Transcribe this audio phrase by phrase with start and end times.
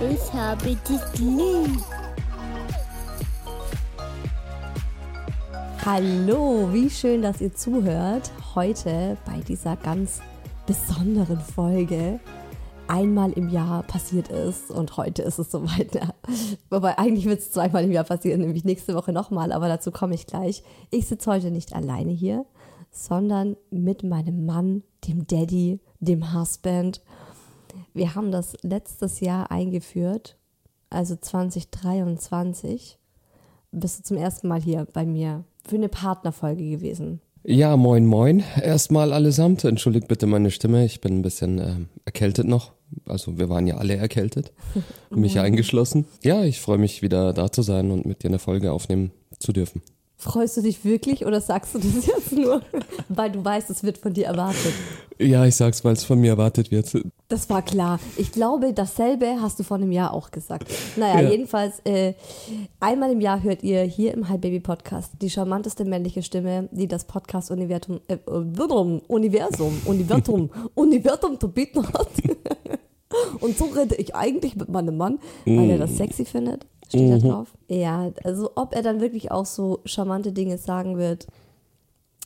[0.00, 1.82] ich habe dich lieb.
[5.84, 8.30] Hallo, wie schön, dass ihr zuhört.
[8.54, 10.20] Heute bei dieser ganz
[10.66, 12.20] besonderen Folge.
[12.88, 15.94] Einmal im Jahr passiert ist und heute ist es soweit.
[15.94, 16.14] Ja.
[16.70, 20.14] Wobei eigentlich wird es zweimal im Jahr passieren, nämlich nächste Woche nochmal, aber dazu komme
[20.14, 20.62] ich gleich.
[20.90, 22.44] Ich sitze heute nicht alleine hier,
[22.90, 27.00] sondern mit meinem Mann, dem Daddy, dem Husband.
[27.94, 30.36] Wir haben das letztes Jahr eingeführt,
[30.90, 32.98] also 2023.
[33.72, 37.20] Bist du zum ersten Mal hier bei mir für eine Partnerfolge gewesen.
[37.48, 38.42] Ja, moin, moin.
[38.60, 39.62] Erstmal allesamt.
[39.64, 40.84] Entschuldigt bitte meine Stimme.
[40.84, 42.72] Ich bin ein bisschen äh, erkältet noch.
[43.06, 44.52] Also wir waren ja alle erkältet.
[45.10, 46.06] mich eingeschlossen.
[46.24, 49.52] Ja, ich freue mich wieder da zu sein und mit dir eine Folge aufnehmen zu
[49.52, 49.82] dürfen.
[50.18, 52.62] Freust du dich wirklich oder sagst du das jetzt nur,
[53.10, 54.72] weil du weißt, es wird von dir erwartet?
[55.18, 56.90] Ja, ich sag's, weil es von mir erwartet wird.
[57.28, 58.00] Das war klar.
[58.16, 60.72] Ich glaube, dasselbe hast du vor einem Jahr auch gesagt.
[60.96, 61.30] Naja, Ja.
[61.30, 62.14] jedenfalls, äh,
[62.80, 66.88] einmal im Jahr hört ihr hier im Hi Baby Podcast die charmanteste männliche Stimme, die
[66.88, 72.08] das Podcast-Universum, äh, Universum, Universum, Universum, Universum zu bieten hat.
[73.40, 76.66] Und so rede ich eigentlich mit meinem Mann, weil er das sexy findet.
[76.88, 77.48] Steht da drauf?
[77.68, 81.26] Ja, also ob er dann wirklich auch so charmante Dinge sagen wird,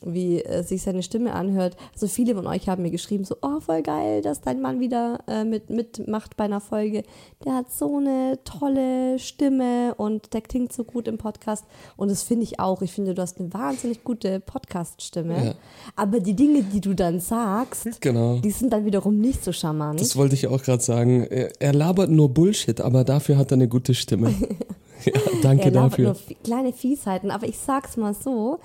[0.03, 1.77] wie äh, sich seine Stimme anhört.
[1.93, 5.19] Also viele von euch haben mir geschrieben, so, oh, voll geil, dass dein Mann wieder
[5.27, 7.03] äh, mit, mitmacht bei einer Folge.
[7.45, 11.65] Der hat so eine tolle Stimme und der klingt so gut im Podcast.
[11.97, 12.81] Und das finde ich auch.
[12.81, 15.45] Ich finde, du hast eine wahnsinnig gute Podcast-Stimme.
[15.45, 15.53] Ja.
[15.95, 18.37] Aber die Dinge, die du dann sagst, Genau.
[18.39, 19.99] die sind dann wiederum nicht so charmant.
[20.01, 21.23] Das wollte ich auch gerade sagen.
[21.29, 24.33] Er, er labert nur Bullshit, aber dafür hat er eine gute Stimme.
[25.05, 26.05] ja, danke er labert dafür.
[26.05, 28.59] nur kleine Fiesheiten, aber ich sag's mal so.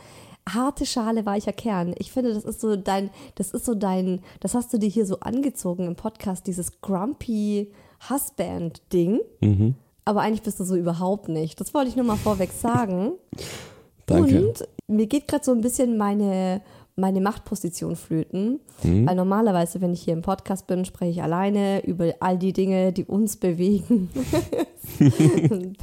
[0.49, 1.95] Harte Schale, weicher Kern.
[1.99, 5.07] Ich finde, das ist so dein, das ist so dein, das hast du dir hier
[5.07, 7.73] so angezogen im Podcast, dieses grumpy
[8.09, 9.21] Husband-Ding.
[9.41, 9.75] Mhm.
[10.05, 11.61] Aber eigentlich bist du so überhaupt nicht.
[11.61, 13.12] Das wollte ich nur mal vorweg sagen.
[14.06, 14.49] Danke.
[14.49, 16.62] Und mir geht gerade so ein bisschen meine,
[16.94, 18.61] meine Machtposition flöten.
[18.85, 19.09] Mhm.
[19.09, 22.93] Weil normalerweise, wenn ich hier im Podcast bin, spreche ich alleine über all die Dinge,
[22.93, 24.11] die uns bewegen.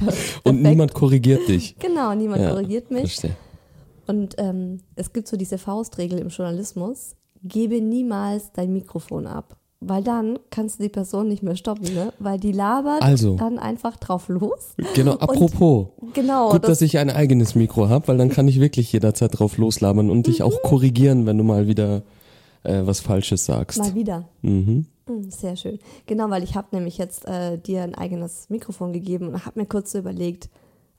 [0.44, 1.76] Und niemand korrigiert dich.
[1.78, 3.20] Genau, niemand Ja, korrigiert mich.
[3.20, 3.36] Verstehe.
[4.06, 9.56] Und ähm, es gibt so diese Faustregel im Journalismus, gebe niemals dein Mikrofon ab.
[9.86, 12.10] Weil dann kannst du die Person nicht mehr stoppen, ne?
[12.18, 13.36] Weil die labert Also.
[13.36, 14.74] dann einfach drauf los.
[14.94, 15.88] Genau, apropos.
[16.14, 19.38] Genau, Gut, das, dass ich ein eigenes Mikro habe, weil dann kann ich wirklich jederzeit
[19.38, 20.46] drauf loslabern und dich Mhm.
[20.46, 22.02] auch korrigieren, wenn du mal wieder
[22.62, 23.78] äh, was Falsches sagst.
[23.78, 24.26] mal wieder.
[24.40, 24.86] Mhm.
[25.06, 25.78] Mm, Sehr schön.
[26.06, 29.66] Genau, weil ich habe nämlich jetzt äh, dir ein eigenes Mikrofon gegeben und habe mir
[29.66, 30.48] kurz so überlegt,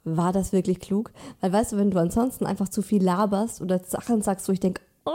[0.05, 1.11] war das wirklich klug?
[1.41, 4.59] Weil weißt du, wenn du ansonsten einfach zu viel laberst oder Sachen sagst, wo ich
[4.59, 5.11] denke, oh,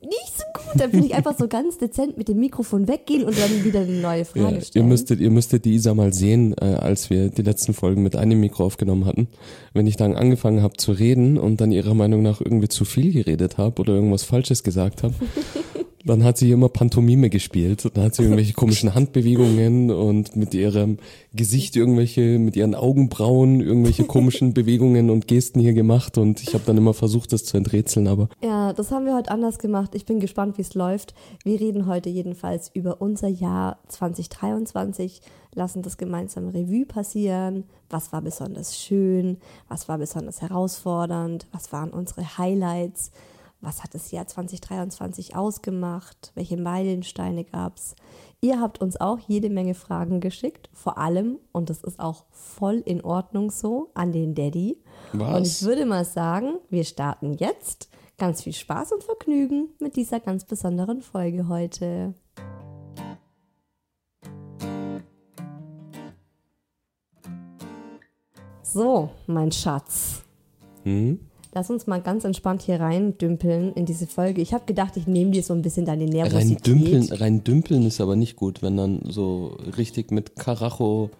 [0.00, 3.36] nicht so gut, dann würde ich einfach so ganz dezent mit dem Mikrofon weggehen und
[3.38, 4.88] dann wieder eine neue Frage Ja, ihr stellen.
[4.88, 8.38] müsstet, ihr müsstet die Isa mal sehen, äh, als wir die letzten Folgen mit einem
[8.38, 9.28] Mikro aufgenommen hatten.
[9.72, 13.12] Wenn ich dann angefangen habe zu reden und dann ihrer Meinung nach irgendwie zu viel
[13.12, 15.14] geredet habe oder irgendwas Falsches gesagt habe,
[16.08, 17.90] dann hat sie immer Pantomime gespielt.
[17.94, 20.98] Dann hat sie irgendwelche komischen Handbewegungen und mit ihrem
[21.34, 26.64] Gesicht irgendwelche, mit ihren Augenbrauen irgendwelche komischen Bewegungen und Gesten hier gemacht und ich habe
[26.66, 29.94] dann immer versucht, das zu enträtseln, aber Ja, das haben wir heute anders gemacht.
[29.94, 31.14] Ich bin gespannt, wie es läuft.
[31.44, 35.20] Wir reden heute jedenfalls über unser Jahr 2023,
[35.54, 37.64] lassen das gemeinsam Revue passieren.
[37.90, 39.38] Was war besonders schön?
[39.68, 41.46] Was war besonders herausfordernd?
[41.52, 43.10] Was waren unsere Highlights?
[43.60, 46.30] Was hat das Jahr 2023 ausgemacht?
[46.36, 47.96] Welche Meilensteine gab es?
[48.40, 52.76] Ihr habt uns auch jede Menge Fragen geschickt, vor allem, und das ist auch voll
[52.76, 54.78] in Ordnung so, an den Daddy.
[55.12, 55.36] Was?
[55.36, 57.88] Und ich würde mal sagen, wir starten jetzt.
[58.16, 62.14] Ganz viel Spaß und Vergnügen mit dieser ganz besonderen Folge heute.
[68.62, 70.22] So, mein Schatz.
[70.84, 71.27] hm?
[71.52, 74.42] Lass uns mal ganz entspannt hier rein dümpeln in diese Folge.
[74.42, 76.66] Ich habe gedacht, ich nehme dir so ein bisschen deine rein Nervosität.
[76.66, 81.10] dümpeln, rein dümpeln ist aber nicht gut, wenn dann so richtig mit Karacho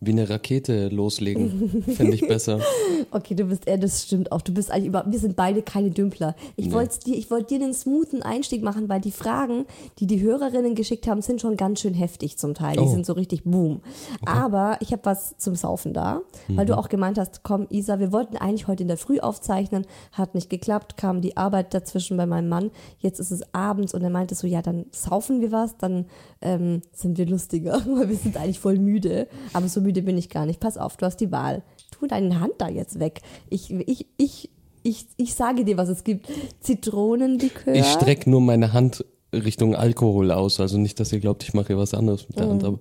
[0.00, 1.82] wie eine Rakete loslegen.
[1.94, 2.60] Fände ich besser.
[3.10, 4.40] Okay, du bist, äh, das stimmt auch.
[4.40, 6.34] Du bist eigentlich über, wir sind beide keine Dümpler.
[6.56, 9.66] Ich wollte dir, ich wollte dir einen smoothen Einstieg machen, weil die Fragen,
[9.98, 12.72] die die Hörerinnen geschickt haben, sind schon ganz schön heftig zum Teil.
[12.76, 12.88] Die Oh.
[12.88, 13.82] sind so richtig boom.
[14.24, 18.10] Aber ich habe was zum Saufen da, weil du auch gemeint hast, komm Isa, wir
[18.10, 22.26] wollten eigentlich heute in der Früh aufzeichnen, hat nicht geklappt, kam die Arbeit dazwischen bei
[22.26, 22.70] meinem Mann.
[22.98, 26.06] Jetzt ist es abends und er meinte so, ja, dann saufen wir was, dann
[26.40, 29.28] ähm, sind wir lustiger, weil wir sind eigentlich voll müde.
[29.52, 30.60] Aber so müde bin ich gar nicht.
[30.60, 31.62] Pass auf, du hast die Wahl.
[31.90, 33.20] Tu deine Hand da jetzt weg.
[33.50, 34.50] Ich, ich, ich,
[34.82, 36.28] ich, ich sage dir, was es gibt.
[36.60, 37.74] Zitronenlikör.
[37.74, 40.60] Ich strecke nur meine Hand Richtung Alkohol aus.
[40.60, 42.64] Also nicht, dass ihr glaubt, ich mache hier was anderes mit der Hand.
[42.64, 42.78] Aber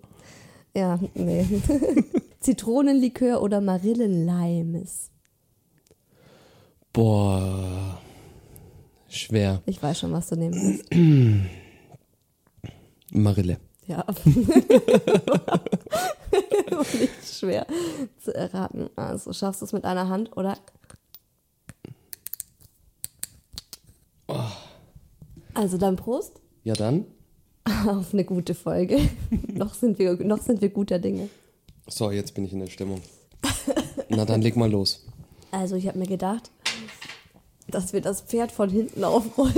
[0.75, 1.45] Ja, nee.
[2.39, 5.09] Zitronenlikör oder Marillenleimes.
[6.91, 7.99] boah,
[9.07, 9.61] schwer.
[9.65, 11.49] Ich weiß schon, was du nehmen willst.
[13.11, 13.57] Marille.
[13.87, 14.05] Ja.
[16.99, 17.67] Nicht schwer
[18.23, 18.89] zu erraten.
[18.95, 20.57] Also schaffst du es mit einer Hand oder?
[25.53, 27.05] Also dann Prost Ja dann.
[27.87, 28.99] auf eine gute Folge.
[29.47, 31.29] noch, sind wir, noch sind wir guter Dinge.
[31.87, 33.01] So, jetzt bin ich in der Stimmung.
[34.09, 35.05] Na dann leg mal los.
[35.51, 36.49] Also ich habe mir gedacht,
[37.67, 39.53] dass wir das Pferd von hinten aufrollen.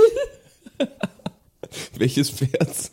[1.97, 2.91] Welches Pferd?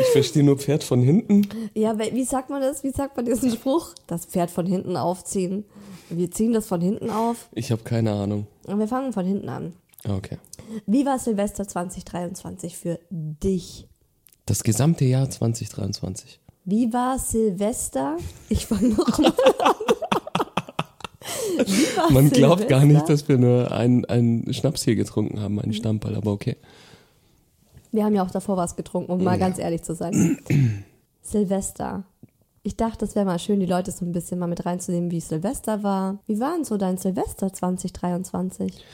[0.00, 1.46] Ich verstehe nur Pferd von hinten.
[1.74, 2.82] Ja, wie sagt man das?
[2.82, 3.94] Wie sagt man diesen Spruch?
[4.06, 5.64] Das Pferd von hinten aufziehen.
[6.08, 8.46] Wir ziehen das von hinten auf Ich habe keine Ahnung.
[8.66, 9.74] und wir fangen von hinten an.
[10.08, 10.38] Okay.
[10.86, 13.86] Wie war Silvester 2023 für dich?
[14.46, 16.40] Das gesamte Jahr 2023.
[16.64, 18.16] Wie war Silvester?
[18.48, 19.74] Ich fange nochmal an.
[22.14, 23.12] Man glaubt gar nicht, Silvester?
[23.12, 26.56] dass wir nur einen, einen Schnaps hier getrunken haben, einen Stammball, aber okay.
[27.92, 30.38] Wir haben ja auch davor was getrunken, um mal ganz ehrlich zu sein.
[31.22, 32.04] Silvester.
[32.62, 35.20] Ich dachte, es wäre mal schön, die Leute so ein bisschen mal mit reinzunehmen, wie
[35.20, 36.18] Silvester war.
[36.26, 38.84] Wie war denn so dein Silvester 2023?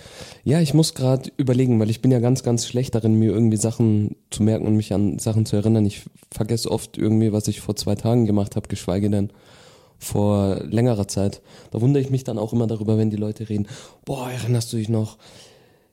[0.44, 3.56] Ja, ich muss gerade überlegen, weil ich bin ja ganz, ganz schlecht darin, mir irgendwie
[3.56, 5.84] Sachen zu merken und mich an Sachen zu erinnern.
[5.84, 9.32] Ich vergesse oft irgendwie, was ich vor zwei Tagen gemacht habe, geschweige denn
[9.98, 11.42] vor längerer Zeit.
[11.72, 13.66] Da wundere ich mich dann auch immer darüber, wenn die Leute reden,
[14.04, 15.18] boah, erinnerst du dich noch?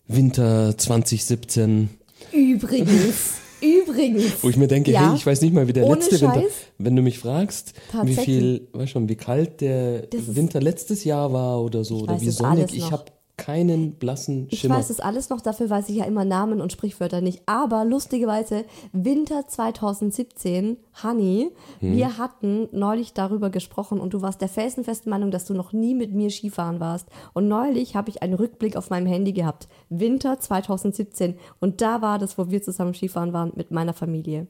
[0.07, 1.89] Winter 2017,
[2.33, 4.43] Übrigens, übrigens.
[4.43, 5.09] wo ich mir denke, Ja.
[5.09, 6.51] hey, ich weiß nicht mal, wie der Ohne letzte Winter, Scheiß.
[6.77, 7.73] wenn du mich fragst,
[8.03, 12.19] wie viel, weißt schon, wie kalt der Das Winter letztes Jahr war oder so, oder
[12.19, 14.75] wie sonnig, ich habe keinen blassen Ich Schimmer.
[14.77, 17.41] weiß es alles noch, dafür weiß ich ja immer Namen und Sprichwörter nicht.
[17.47, 21.49] Aber lustigerweise, Winter 2017, Honey,
[21.79, 21.95] Hm.
[21.97, 25.95] wir hatten neulich darüber gesprochen und du warst der felsenfesten Meinung, dass du noch nie
[25.95, 27.09] mit mir Skifahren warst.
[27.33, 29.67] Und neulich habe ich einen Rückblick auf meinem Handy gehabt.
[29.89, 31.35] Winter 2017.
[31.59, 34.47] Und da war das, wo wir zusammen Skifahren waren mit meiner Familie.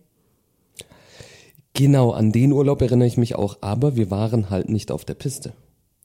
[1.73, 5.15] Genau, an den Urlaub erinnere ich mich auch, aber wir waren halt nicht auf der
[5.15, 5.53] Piste.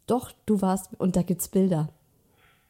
[0.07, 1.91] Doch, du warst, und da gibt's Bilder.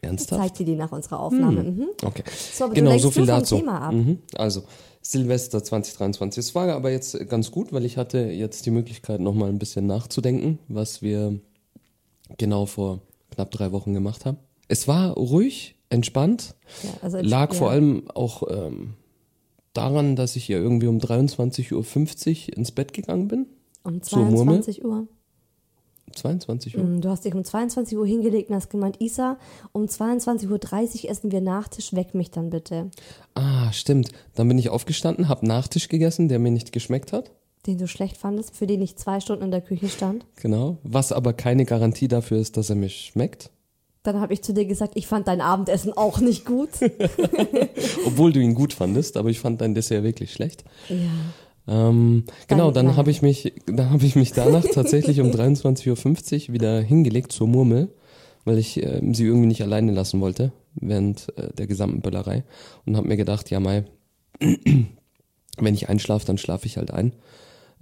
[0.00, 0.40] Ich Ernsthaft?
[0.40, 1.64] zeig dir die nach unserer Aufnahme.
[1.64, 1.86] Mhm.
[2.04, 2.22] Okay.
[2.52, 3.56] So, genau, so viel dazu.
[3.56, 3.92] Thema ab.
[3.94, 4.18] Mhm.
[4.36, 4.62] Also,
[5.02, 6.38] Silvester 2023.
[6.38, 9.86] Es war aber jetzt ganz gut, weil ich hatte jetzt die Möglichkeit, nochmal ein bisschen
[9.86, 11.40] nachzudenken, was wir
[12.36, 13.00] genau vor
[13.30, 14.36] knapp drei Wochen gemacht haben.
[14.68, 17.58] Es war ruhig, entspannt, Ja, also lag ja.
[17.58, 18.94] vor allem auch ähm,
[19.72, 23.46] daran, dass ich ja irgendwie um 23.50 Uhr ins Bett gegangen bin.
[23.84, 24.62] um so Murmel.
[24.62, 25.08] 22 Uhr.
[26.14, 26.84] 22 Uhr.
[26.84, 29.38] Mm, Du hast dich um 22 Uhr hingelegt und hast gemeint, Isa,
[29.72, 32.90] um 22.30 Uhr essen wir Nachtisch, weck mich dann bitte.
[33.34, 34.10] Ah, stimmt.
[34.34, 37.30] Dann bin ich aufgestanden, hab Nachtisch gegessen, der mir nicht geschmeckt hat.
[37.66, 40.24] Den du schlecht fandest, für den ich zwei Stunden in der Küche stand.
[40.36, 40.78] Genau.
[40.84, 43.50] Was aber keine Garantie dafür ist, dass er mir schmeckt.
[44.04, 46.70] Dann habe ich zu dir gesagt, ich fand dein Abendessen auch nicht gut.
[48.06, 50.64] Obwohl du ihn gut fandest, aber ich fand dein Dessert wirklich schlecht.
[50.88, 50.96] ja.
[51.68, 56.54] Ähm, genau, Dann- habe ich mich, dann habe ich mich danach tatsächlich um 23.50 Uhr
[56.54, 57.88] wieder hingelegt zur Murmel,
[58.44, 62.44] weil ich äh, sie irgendwie nicht alleine lassen wollte während äh, der gesamten Böllerei
[62.86, 63.84] und habe mir gedacht, ja Mai,
[64.40, 67.12] wenn ich einschlafe, dann schlafe ich halt ein.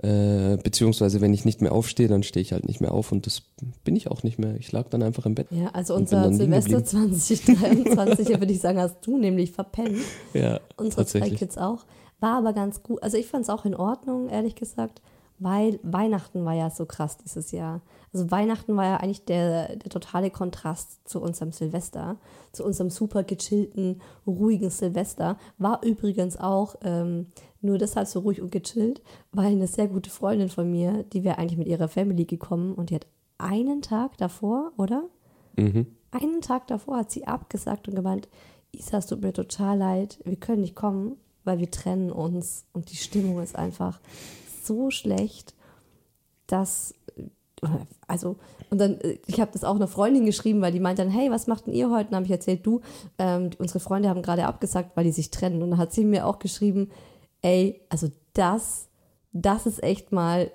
[0.02, 3.24] Äh, beziehungsweise wenn ich nicht mehr aufstehe, dann stehe ich halt nicht mehr auf und
[3.26, 3.42] das
[3.82, 4.54] bin ich auch nicht mehr.
[4.56, 5.46] Ich lag dann einfach im Bett.
[5.50, 9.96] Ja, also unser Silvester 2023, würde ich sagen, hast du nämlich verpennt.
[10.34, 11.30] Ja, Unsere zwei.
[11.30, 11.86] Kids auch.
[12.20, 13.02] War aber ganz gut.
[13.02, 15.02] Also ich fand es auch in Ordnung, ehrlich gesagt,
[15.38, 17.82] weil Weihnachten war ja so krass dieses Jahr.
[18.12, 22.16] Also Weihnachten war ja eigentlich der, der totale Kontrast zu unserem Silvester,
[22.52, 25.36] zu unserem super gechillten, ruhigen Silvester.
[25.58, 27.26] War übrigens auch ähm,
[27.60, 31.38] nur deshalb so ruhig und gechillt, weil eine sehr gute Freundin von mir, die wäre
[31.38, 33.06] eigentlich mit ihrer Family gekommen und die hat
[33.38, 35.04] einen Tag davor, oder?
[35.56, 35.86] Mhm.
[36.10, 38.28] Einen Tag davor hat sie abgesagt und gemeint,
[38.72, 41.16] Isa, es tut mir total leid, wir können nicht kommen,
[41.46, 44.00] weil wir trennen uns und die Stimmung ist einfach
[44.62, 45.54] so schlecht,
[46.46, 46.94] dass,
[48.06, 48.36] also,
[48.70, 51.46] und dann, ich habe das auch einer Freundin geschrieben, weil die meint dann, hey, was
[51.46, 52.10] macht denn ihr heute?
[52.10, 52.80] Und habe ich erzählt, du,
[53.18, 55.62] ähm, unsere Freunde haben gerade abgesagt, weil die sich trennen.
[55.62, 56.90] Und dann hat sie mir auch geschrieben,
[57.42, 58.88] ey, also das,
[59.32, 60.50] das ist echt mal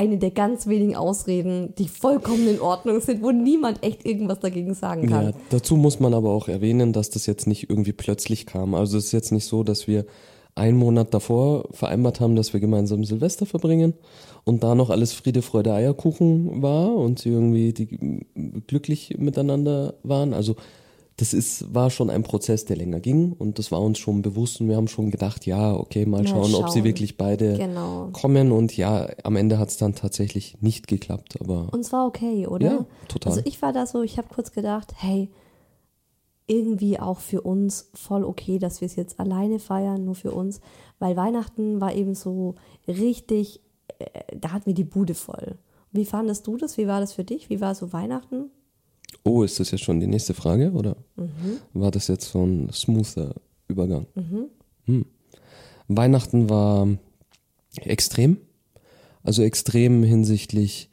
[0.00, 4.72] eine der ganz wenigen Ausreden, die vollkommen in Ordnung sind, wo niemand echt irgendwas dagegen
[4.72, 5.26] sagen kann.
[5.26, 8.74] Ja, dazu muss man aber auch erwähnen, dass das jetzt nicht irgendwie plötzlich kam.
[8.74, 10.06] Also es ist jetzt nicht so, dass wir
[10.54, 13.92] einen Monat davor vereinbart haben, dass wir gemeinsam Silvester verbringen
[14.44, 18.24] und da noch alles Friede, Freude, Eierkuchen war und sie irgendwie die,
[18.66, 20.32] glücklich miteinander waren.
[20.32, 20.56] Also
[21.20, 24.60] das ist, war schon ein Prozess, der länger ging und das war uns schon bewusst
[24.60, 26.84] und wir haben schon gedacht, ja, okay, mal Mal schauen, ob sie schauen.
[26.84, 28.08] wirklich beide Genau.
[28.12, 32.06] kommen und ja, am Ende hat es dann tatsächlich nicht geklappt, aber Und es war
[32.06, 32.66] okay, oder?
[32.66, 33.32] Ja, total.
[33.32, 35.28] Also ich war da so, ich habe kurz gedacht, hey,
[36.46, 40.60] irgendwie auch für uns voll okay, dass wir es jetzt alleine feiern, nur für uns,
[40.98, 42.54] weil Weihnachten war eben so
[42.88, 43.60] richtig,
[43.98, 45.58] äh, da hatten wir die Bude voll.
[45.92, 46.78] Wie fandest du das?
[46.78, 47.50] Wie war das für dich?
[47.50, 48.50] Wie war so Weihnachten?
[49.24, 50.96] Oh, ist das jetzt schon die nächste Frage oder
[51.74, 53.34] war das jetzt so ein smoother
[53.68, 54.06] Übergang?
[54.86, 55.04] Hm.
[55.88, 56.88] Weihnachten war
[57.76, 58.38] extrem,
[59.22, 60.88] also extrem hinsichtlich,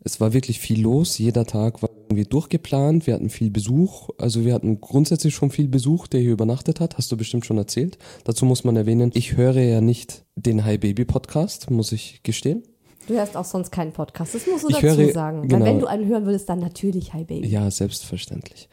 [0.00, 4.44] es war wirklich viel los, jeder Tag war irgendwie durchgeplant, wir hatten viel Besuch, also
[4.44, 7.98] wir hatten grundsätzlich schon viel Besuch, der hier übernachtet hat, hast du bestimmt schon erzählt.
[8.24, 12.62] Dazu muss man erwähnen, ich höre ja nicht den Hi Baby Podcast, muss ich gestehen.
[13.08, 15.42] Du hörst auch sonst keinen Podcast, das musst du Ich dazu höre- sagen.
[15.48, 15.64] genau.
[15.64, 17.48] Weil wenn du einen hören würdest, dann natürlich Hi Baby.
[17.48, 18.68] Ja, selbstverständlich.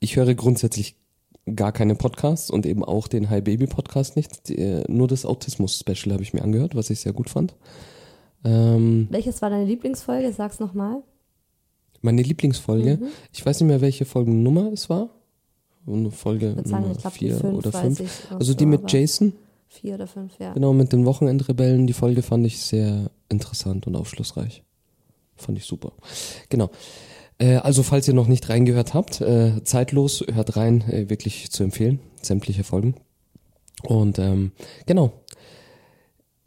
[0.00, 0.96] Ich höre grundsätzlich
[1.54, 4.48] gar keine Podcasts und eben auch den Hi Baby Podcast nicht.
[4.48, 7.54] Die, äh, nur das Autismus Special habe ich mir angehört, was ich sehr gut fand.
[8.44, 10.32] Ähm, Welches war deine Lieblingsfolge?
[10.32, 11.02] Sag's nochmal.
[12.02, 13.06] meine Lieblingsfolge, Mhm.
[13.32, 15.08] ich weiß nicht mehr, welche Folgennummer es war.
[15.88, 17.98] Eine Folge sagen, Nummer die vier fünf oder fünf.
[18.00, 18.10] ich.
[18.30, 19.32] Also so, die mit Jason,
[19.68, 20.52] Vier oder fünf, ja.
[20.52, 21.86] genau, mit den Wochenendrebellen.
[21.86, 24.62] Die Folge fand ich sehr interessant und aufschlussreich.
[25.36, 25.92] Fand ich super.
[26.48, 26.70] Genau.
[27.38, 31.62] Äh, also, falls ihr noch nicht reingehört habt, äh, zeitlos, hört rein, äh, wirklich zu
[31.62, 32.00] empfehlen.
[32.22, 32.94] Sämtliche Folgen.
[33.82, 34.52] Und ähm,
[34.86, 35.12] genau.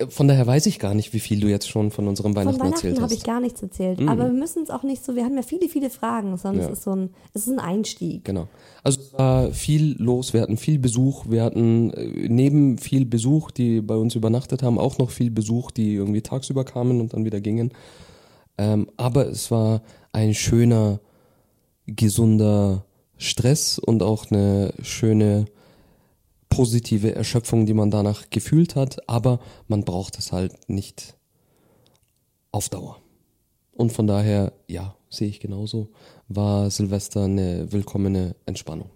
[0.07, 2.61] Von daher weiß ich gar nicht, wie viel du jetzt schon von unserem Von Weihnachten,
[2.61, 3.17] erzählt Weihnachten habe hast.
[3.19, 3.99] ich gar nichts erzählt.
[4.07, 6.71] Aber wir müssen es auch nicht so, wir haben ja viele, viele Fragen, sondern Ja.
[6.71, 8.23] es ist so ein, es ist ein Einstieg.
[8.23, 8.47] Genau.
[8.83, 13.51] Also es war viel los, wir hatten viel Besuch, wir hatten äh, neben viel Besuch,
[13.51, 17.25] die bei uns übernachtet haben, auch noch viel Besuch, die irgendwie tagsüber kamen und dann
[17.25, 17.73] wieder gingen.
[18.57, 19.81] Ähm, aber es war
[20.13, 20.99] ein schöner,
[21.87, 22.85] gesunder
[23.17, 25.45] Stress und auch eine schöne
[26.49, 31.15] positive Erschöpfung, die man danach gefühlt hat, aber man braucht es halt nicht
[32.51, 33.01] auf Dauer.
[33.73, 35.89] Und von daher, ja, sehe ich genauso,
[36.27, 38.89] war Silvester eine willkommene Entspannung.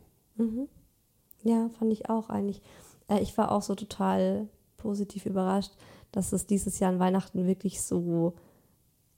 [1.44, 2.62] Ja, fand ich auch eigentlich.
[3.08, 5.72] Äh, ich war auch so total positiv überrascht,
[6.12, 8.34] dass es dieses Jahr an Weihnachten wirklich so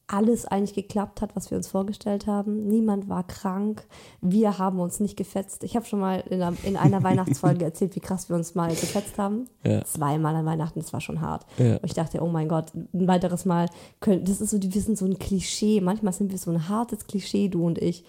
[0.07, 2.67] alles eigentlich geklappt hat, was wir uns vorgestellt haben.
[2.67, 3.88] Niemand war krank.
[4.21, 5.63] Wir haben uns nicht gefetzt.
[5.63, 8.69] Ich habe schon mal in einer, in einer Weihnachtsfolge erzählt, wie krass wir uns mal
[8.69, 9.47] gefetzt haben.
[9.63, 9.83] Ja.
[9.83, 11.45] Zweimal an Weihnachten, das war schon hart.
[11.57, 11.77] Ja.
[11.77, 13.67] Und ich dachte, oh mein Gott, ein weiteres Mal
[14.00, 15.81] können, das ist so, wir sind so ein Klischee.
[15.81, 18.03] Manchmal sind wir so ein hartes Klischee, du und ich.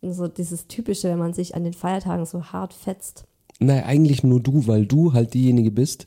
[0.00, 3.24] Und so dieses Typische, wenn man sich an den Feiertagen so hart fetzt.
[3.58, 6.06] Nein, eigentlich nur du, weil du halt diejenige bist,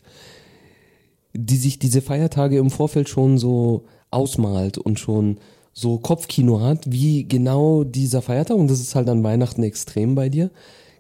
[1.34, 5.38] die sich diese Feiertage im Vorfeld schon so ausmalt und schon
[5.74, 10.30] so Kopfkino hat, wie genau dieser Feiertag, und das ist halt an Weihnachten extrem bei
[10.30, 10.52] dir,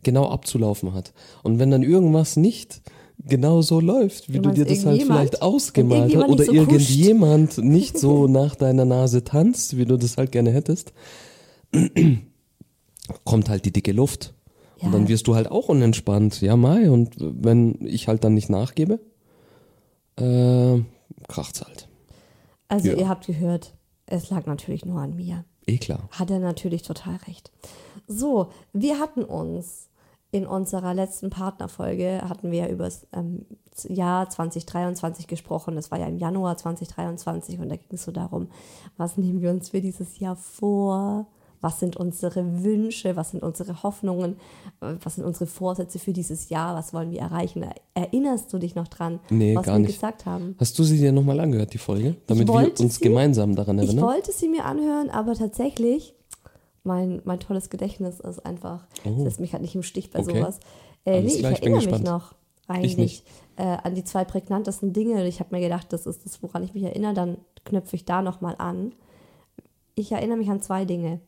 [0.03, 1.13] genau abzulaufen hat.
[1.43, 2.81] Und wenn dann irgendwas nicht
[3.25, 6.47] genau so läuft, wie Du du, dir das halt vielleicht ausgemalt hast, oder irgendjemand nicht
[6.47, 10.93] so irgendjemand nicht so nach deiner Nase tanzt, wie du das halt gerne hättest,
[13.25, 14.33] kommt halt die dicke Luft.
[14.79, 14.85] Ja.
[14.85, 16.39] Und dann wirst du halt auch unentspannt.
[16.39, 16.89] Ja, Mai.
[16.89, 18.99] Und wenn ich halt dann nicht nachgebe,
[20.15, 20.79] äh,
[21.27, 21.88] kracht's halt.
[22.69, 22.95] Also Ja.
[22.95, 23.73] ihr habt gehört,
[24.05, 25.43] es lag natürlich nur an mir.
[25.67, 26.07] Eh klar.
[26.11, 27.51] Hat er natürlich total recht.
[28.07, 29.89] So, wir hatten uns
[30.31, 33.45] in unserer letzten Partnerfolge, hatten wir über das ähm,
[33.87, 35.75] Jahr 2023 gesprochen.
[35.75, 38.47] Das war ja im Januar 2023 und da ging es so darum,
[38.97, 41.27] was nehmen wir uns für dieses Jahr vor?
[41.61, 43.15] Was sind unsere Wünsche?
[43.15, 44.37] Was sind unsere Hoffnungen?
[44.81, 46.75] Äh, Was sind unsere Vorsätze für dieses Jahr?
[46.75, 47.65] Was wollen wir erreichen?
[47.93, 49.93] Erinnerst du dich noch dran, Nee, was wir nicht.
[49.93, 50.55] gesagt haben?
[50.59, 52.15] Hast du sie dir nochmal angehört, die Folge?
[52.27, 54.05] Damit wir uns sie- gemeinsam daran Ich erinnern?
[54.05, 56.13] wollte sie mir anhören, aber tatsächlich,
[56.83, 60.23] mein, mein tolles Gedächtnis ist einfach, das lässt mich halt nicht im Stich bei Oh.
[60.23, 60.39] Okay.
[60.39, 60.59] sowas.
[61.05, 62.05] Äh, nee, ich ich erinnere mich gespannt.
[62.05, 62.33] noch
[62.67, 63.23] eigentlich.
[63.57, 65.27] Äh, an die zwei prägnantesten Dinge.
[65.27, 68.21] Ich habe mir gedacht, das ist das, woran ich mich erinnere, dann knöpfe ich da
[68.21, 68.93] nochmal an.
[69.95, 71.19] Ich erinnere mich an zwei Dinge.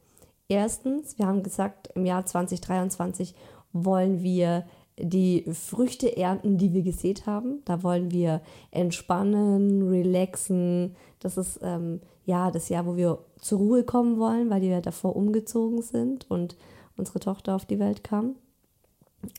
[0.51, 3.35] Erstens, wir haben gesagt, im Jahr 2023
[3.71, 4.65] wollen wir
[4.99, 7.61] die Früchte ernten, die wir gesät haben.
[7.63, 10.97] Da wollen wir entspannen, relaxen.
[11.21, 15.15] Das ist ähm, ja das Jahr, wo wir zur Ruhe kommen wollen, weil wir davor
[15.15, 16.57] umgezogen sind und
[16.97, 18.35] unsere Tochter auf die Welt kam.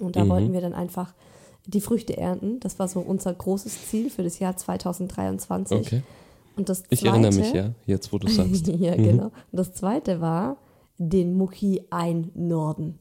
[0.00, 1.12] Und da wollten wir dann einfach
[1.66, 2.58] die Früchte ernten.
[2.60, 5.78] Das war so unser großes Ziel für das Jahr 2023.
[5.78, 6.02] Okay.
[6.56, 8.66] Und das Ich zweite, erinnere mich, ja, jetzt wo du sagst.
[8.78, 9.24] ja, genau.
[9.24, 10.56] Und das zweite war,
[11.08, 12.98] den Mucki einnorden.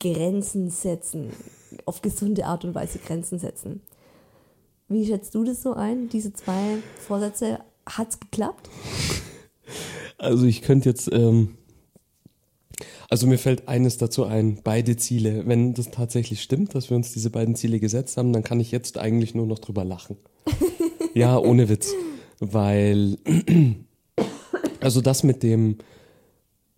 [0.00, 1.30] Grenzen setzen.
[1.84, 3.80] Auf gesunde Art und Weise Grenzen setzen.
[4.88, 6.08] Wie schätzt du das so ein?
[6.08, 8.70] Diese zwei Vorsätze, hat's geklappt?
[10.16, 11.58] Also ich könnte jetzt, ähm,
[13.10, 15.46] also mir fällt eines dazu ein, beide Ziele.
[15.46, 18.70] Wenn das tatsächlich stimmt, dass wir uns diese beiden Ziele gesetzt haben, dann kann ich
[18.70, 20.16] jetzt eigentlich nur noch drüber lachen.
[21.14, 21.92] ja, ohne Witz.
[22.40, 23.18] Weil,
[24.80, 25.78] also das mit dem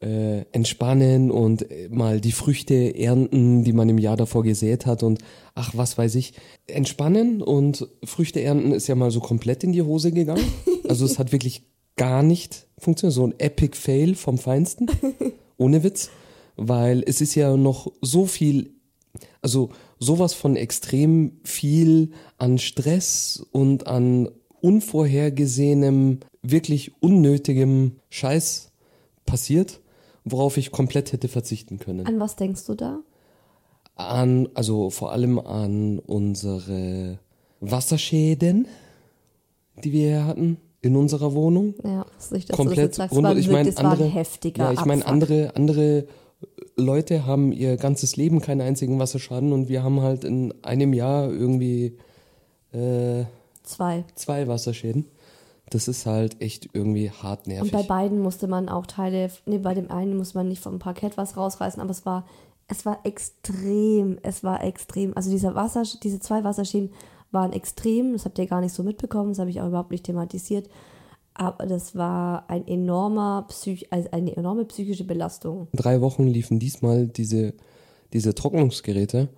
[0.01, 5.03] äh, Entspannen und äh, mal die Früchte ernten, die man im Jahr davor gesät hat
[5.03, 5.19] und
[5.55, 6.33] ach, was weiß ich.
[6.67, 10.45] Entspannen und Früchte ernten ist ja mal so komplett in die Hose gegangen.
[10.89, 11.63] Also es hat wirklich
[11.95, 13.15] gar nicht funktioniert.
[13.15, 14.87] So ein Epic Fail vom Feinsten.
[15.57, 16.11] Ohne Witz.
[16.57, 18.75] Weil es ist ja noch so viel,
[19.41, 24.31] also sowas von extrem viel an Stress und an
[24.63, 28.73] unvorhergesehenem, wirklich unnötigem Scheiß
[29.27, 29.81] passiert,
[30.25, 33.01] worauf ich komplett hätte verzichten können An was denkst du da?
[34.01, 37.19] an, also vor allem an unsere
[37.61, 38.67] Wasserschäden,
[39.85, 41.75] die wir hatten in unserer Wohnung.
[41.85, 44.09] Ja, das ist Komplett das war Ich meine, andere,
[44.57, 46.07] ja, ich meine, andere, andere
[46.77, 51.31] Leute haben ihr ganzes Leben keinen einzigen Wasserschaden und wir haben halt in einem Jahr
[51.31, 51.99] irgendwie
[52.73, 53.25] äh,
[53.63, 54.05] Zwei.
[54.15, 55.05] zwei Wasserschäden.
[55.71, 57.73] Das ist halt echt irgendwie hart nervig.
[57.73, 60.79] Und bei beiden musste man auch Teile, nee, bei dem einen musste man nicht vom
[60.79, 62.27] Parkett was rausreißen, aber es war,
[62.69, 65.17] es war extrem, es war extrem.
[65.17, 66.91] Also dieser Wasser, diese zwei Wasserschäden
[67.31, 70.05] waren extrem, das habt ihr gar nicht so mitbekommen, das habe ich auch überhaupt nicht
[70.05, 70.69] thematisiert.
[71.35, 75.69] Aber das war ein enormer Psych, also eine enorme psychische Belastung.
[75.73, 77.55] Drei Wochen liefen diesmal diese,
[78.13, 79.29] diese Trocknungsgeräte.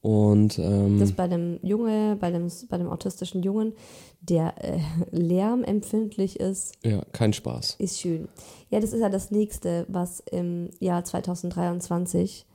[0.00, 3.72] Und ähm, Das bei dem Junge, bei dem, bei dem autistischen Jungen,
[4.20, 4.78] der äh,
[5.10, 7.76] lärmempfindlich ist, ja, kein Spaß.
[7.78, 8.28] Ist schön.
[8.70, 12.46] Ja, das ist ja das nächste, was im Jahr 2023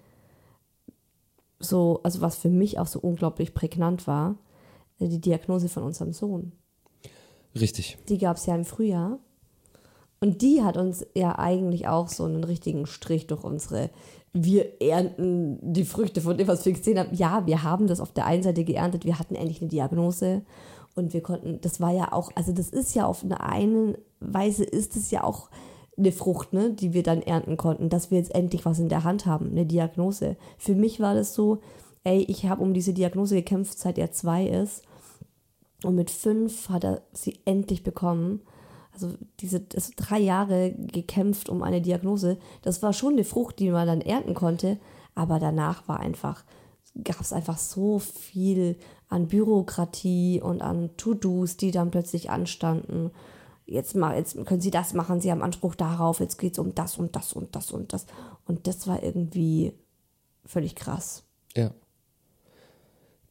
[1.60, 4.38] so, also was für mich auch so unglaublich prägnant war,
[5.00, 6.52] die Diagnose von unserem Sohn.
[7.60, 7.98] Richtig.
[8.10, 9.20] Die gab es ja im Frühjahr.
[10.24, 13.90] Und die hat uns ja eigentlich auch so einen richtigen Strich durch unsere,
[14.34, 17.14] wir ernten die Früchte von dem, was wir gesehen haben.
[17.16, 20.44] Ja, wir haben das auf der einen Seite geerntet, wir hatten endlich eine Diagnose
[20.96, 24.64] und wir konnten, das war ja auch, also das ist ja auf eine eine Weise
[24.64, 25.50] ist es ja auch
[25.98, 29.04] eine Frucht, ne, die wir dann ernten konnten, dass wir jetzt endlich was in der
[29.04, 30.38] Hand haben, eine Diagnose.
[30.58, 31.62] Für mich war das so,
[32.04, 34.84] ey, ich habe um diese Diagnose gekämpft, seit er zwei ist.
[35.84, 38.42] Und mit fünf hat er sie endlich bekommen.
[38.94, 42.38] Also diese das drei Jahre gekämpft um eine Diagnose.
[42.62, 44.80] Das war schon eine Frucht, die man dann ernten konnte.
[45.16, 46.44] Aber danach war einfach,
[47.04, 48.78] gab es einfach so viel
[49.10, 53.12] an Bürokratie und an To-Dos, die dann plötzlich anstanden.
[53.66, 56.76] Jetzt, mal, jetzt können Sie das machen, Sie haben Anspruch darauf, jetzt geht es um
[56.76, 58.06] das und das und das und das.
[58.46, 59.74] Und das war irgendwie
[60.46, 61.24] völlig krass.
[61.56, 61.72] Ja.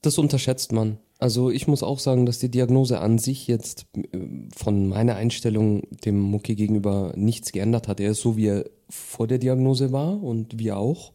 [0.03, 0.99] Das unterschätzt man.
[1.21, 4.19] Also ich muss auch sagen, dass die Diagnose an sich jetzt äh,
[4.57, 8.01] von meiner Einstellung dem Mucki gegenüber nichts geändert hat.
[8.01, 11.13] Er ist so, wie er vor der Diagnose war und wir auch.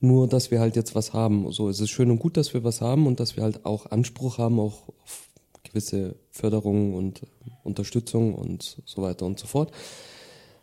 [0.00, 1.50] Nur, dass wir halt jetzt was haben.
[1.50, 3.86] So es ist schön und gut, dass wir was haben und dass wir halt auch
[3.86, 5.28] Anspruch haben, auch auf
[5.64, 7.22] gewisse Förderung und
[7.64, 9.72] Unterstützung und so weiter und so fort.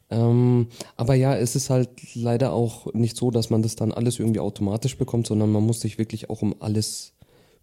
[0.09, 4.19] Ähm, aber ja, es ist halt leider auch nicht so, dass man das dann alles
[4.19, 7.14] irgendwie automatisch bekommt, sondern man muss sich wirklich auch um alles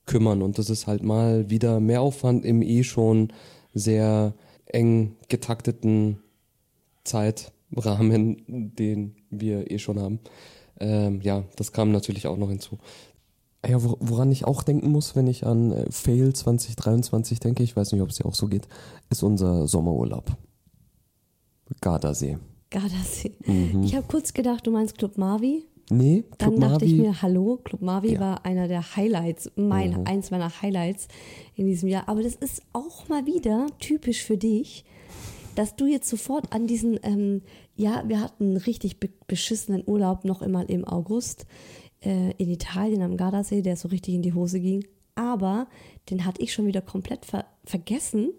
[0.06, 0.42] kümmern.
[0.42, 3.32] Und das ist halt mal wieder mehr Aufwand im eh schon
[3.74, 4.34] sehr
[4.66, 6.18] eng getakteten
[7.04, 8.42] Zeitrahmen,
[8.76, 10.20] den wir eh schon haben.
[10.80, 12.78] Ähm, ja, das kam natürlich auch noch hinzu.
[13.66, 17.92] Ja, woran ich auch denken muss, wenn ich an äh, Fail 2023 denke, ich weiß
[17.92, 18.66] nicht, ob es dir auch so geht,
[19.08, 20.36] ist unser Sommerurlaub.
[21.80, 22.38] Gardasee.
[22.70, 23.36] Gardasee.
[23.46, 23.84] Mhm.
[23.84, 25.64] Ich habe kurz gedacht, du meinst Club Marvi.
[25.92, 26.86] Nee, Club Dann dachte Marvi.
[26.86, 28.20] ich mir, hallo, Club Marvi ja.
[28.20, 30.06] war einer der Highlights, mein, mhm.
[30.06, 31.08] eins meiner Highlights
[31.54, 32.08] in diesem Jahr.
[32.08, 34.84] Aber das ist auch mal wieder typisch für dich,
[35.54, 37.42] dass du jetzt sofort an diesen, ähm,
[37.76, 41.46] ja, wir hatten einen richtig be beschissenen Urlaub noch immer im August
[42.02, 44.84] äh, in Italien am Gardasee, der so richtig in die Hose ging.
[45.14, 45.68] Aber
[46.10, 48.30] den hatte ich schon wieder komplett ver vergessen.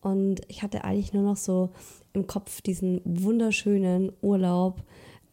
[0.00, 1.70] Und ich hatte eigentlich nur noch so
[2.12, 4.82] im Kopf diesen wunderschönen Urlaub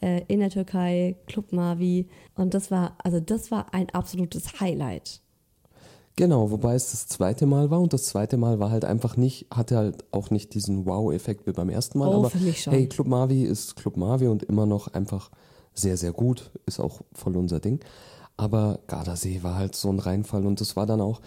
[0.01, 2.08] äh, in der Türkei, Club Mavi.
[2.36, 5.21] Und das war, also das war ein absolutes Highlight.
[6.17, 9.47] Genau, wobei es das zweite Mal war und das zweite Mal war halt einfach nicht,
[9.51, 12.08] hatte halt auch nicht diesen Wow-Effekt wie beim ersten Mal.
[12.08, 12.73] Oh, aber für mich schon.
[12.73, 15.29] hey, Club Mavi ist Club Mavi und immer noch einfach
[15.73, 17.81] sehr, sehr gut, ist auch voll unser Ding.
[18.38, 21.19] Aber Gardasee war halt so ein Reinfall und das war dann auch,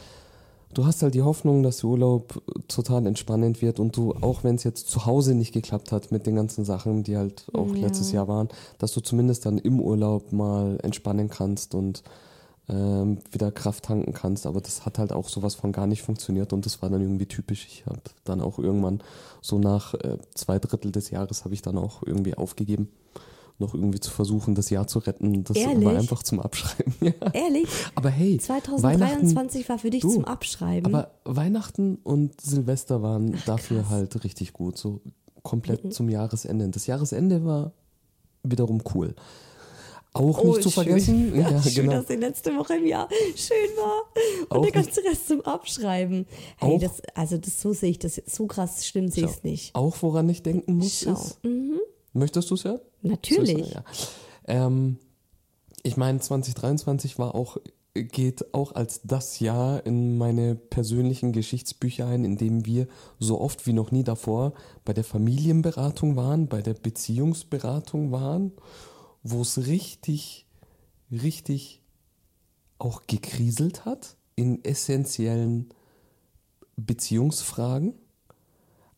[0.75, 4.57] du hast halt die Hoffnung, dass der Urlaub total entspannend wird und du, auch wenn
[4.57, 7.87] es jetzt zu Hause nicht geklappt hat mit den ganzen Sachen, die halt auch ja.
[7.87, 12.03] letztes Jahr waren, dass du zumindest dann im Urlaub mal entspannen kannst und
[12.69, 14.47] ähm, wieder Kraft tanken kannst.
[14.47, 17.27] Aber das hat halt auch sowas von gar nicht funktioniert und das war dann irgendwie
[17.27, 17.67] typisch.
[17.67, 19.01] Ich habe dann auch irgendwann
[19.41, 22.89] so nach äh, zwei Drittel des Jahres habe ich dann auch irgendwie aufgegeben
[23.59, 25.45] noch irgendwie zu versuchen, das Jahr zu retten.
[25.45, 25.85] Das Ehrlich?
[25.85, 26.95] war einfach zum Abschreiben.
[27.01, 27.13] Ja.
[27.33, 27.69] Ehrlich?
[27.95, 30.95] Aber hey, 2023 war für dich du, zum Abschreiben.
[30.95, 33.91] Aber Weihnachten und Silvester waren Ach, dafür krass.
[33.91, 35.01] halt richtig gut, so
[35.43, 35.91] komplett mhm.
[35.91, 36.69] zum Jahresende.
[36.69, 37.73] Das Jahresende war
[38.43, 39.15] wiederum cool.
[40.13, 41.35] Auch oh, nicht zu vergessen.
[41.37, 41.93] Ja, ja schön, genau.
[41.93, 44.03] dass die letzte Woche im Jahr schön war.
[44.49, 46.27] Und auch der ganze Rest zum Abschreiben.
[46.57, 49.75] Hey, das, also das so sehe ich das so krass stimmt sehe ich es nicht.
[49.75, 51.13] Auch woran ich denken muss Schau.
[51.13, 51.45] ist.
[51.45, 51.79] Mhm.
[52.13, 52.79] Möchtest du es ja?
[53.03, 53.71] Natürlich.
[53.73, 53.85] Ja.
[54.47, 54.99] Ähm,
[55.83, 57.59] ich meine, 2023 war auch,
[57.95, 63.67] geht auch als das Jahr in meine persönlichen Geschichtsbücher ein, in dem wir so oft
[63.67, 64.53] wie noch nie davor
[64.85, 68.53] bei der Familienberatung waren, bei der Beziehungsberatung waren,
[69.23, 70.47] wo es richtig,
[71.11, 71.83] richtig
[72.79, 75.71] auch gekriselt hat in essentiellen
[76.77, 77.95] Beziehungsfragen.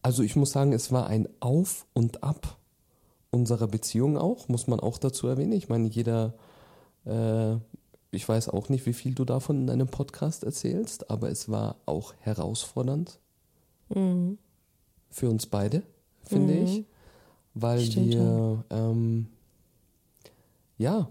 [0.03, 2.60] Also ich muss sagen, es war ein Auf und Ab
[3.31, 5.53] unserer Beziehung auch, muss man auch dazu erwähnen.
[5.53, 6.35] Ich meine, jeder,
[7.05, 7.55] äh,
[8.11, 11.77] ich weiß auch nicht, wie viel du davon in einem Podcast erzählst, aber es war
[11.87, 13.19] auch herausfordernd
[13.89, 14.39] mhm.
[15.11, 15.83] für uns beide,
[16.25, 16.65] finde mhm.
[16.65, 16.85] ich,
[17.55, 19.27] weil Stimmt, wir, ähm,
[20.79, 21.09] ja,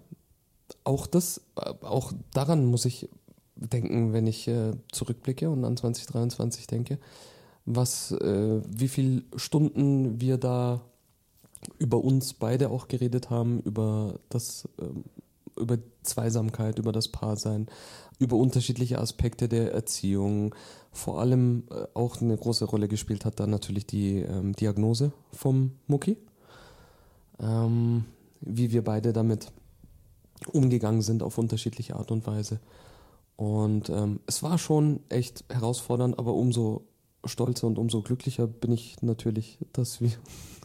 [0.83, 3.09] auch das, auch daran muss ich
[3.55, 6.97] denken, wenn ich äh, zurückblicke und an 2023 denke,
[7.65, 10.81] was, äh, wie viele Stunden wir da
[11.77, 15.03] über uns beide auch geredet haben, über das, ähm,
[15.57, 17.67] über Zweisamkeit, über das Paarsein,
[18.17, 20.55] über unterschiedliche Aspekte der Erziehung.
[20.91, 25.71] Vor allem äh, auch eine große Rolle gespielt hat dann natürlich die ähm, Diagnose vom
[25.87, 26.17] Mucki.
[27.39, 28.05] Ähm,
[28.41, 29.51] wie wir beide damit
[30.51, 32.59] umgegangen sind auf unterschiedliche Art und Weise.
[33.35, 36.83] Und ähm, es war schon echt herausfordernd, aber umso
[37.25, 40.11] stolzer und umso glücklicher bin ich natürlich, dass wir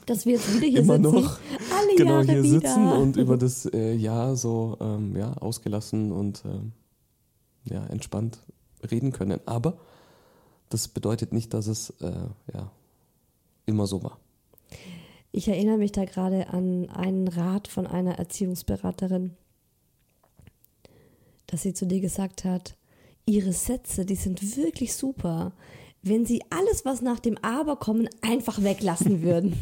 [0.07, 1.15] dass wir jetzt wieder hier immer sitzen.
[1.15, 1.39] noch
[1.73, 2.61] alle genau Jahre hier wieder.
[2.61, 6.73] sitzen und über das äh, Jahr so ähm, ja, ausgelassen und ähm,
[7.65, 8.39] ja, entspannt
[8.91, 9.41] reden können.
[9.47, 9.79] Aber
[10.69, 12.13] das bedeutet nicht, dass es äh,
[12.53, 12.71] ja,
[13.67, 14.19] immer so war.
[15.33, 19.33] Ich erinnere mich da gerade an einen Rat von einer Erziehungsberaterin,
[21.47, 22.77] dass sie zu dir gesagt hat,
[23.27, 25.53] ihre Sätze, die sind wirklich super
[26.05, 29.55] wenn sie alles, was nach dem Aber kommen, einfach weglassen würden.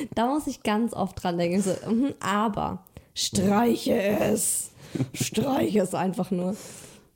[0.14, 1.62] da muss ich ganz oft dran denken.
[1.62, 4.70] So, mm, aber streiche es.
[5.14, 6.54] Streiche es einfach nur.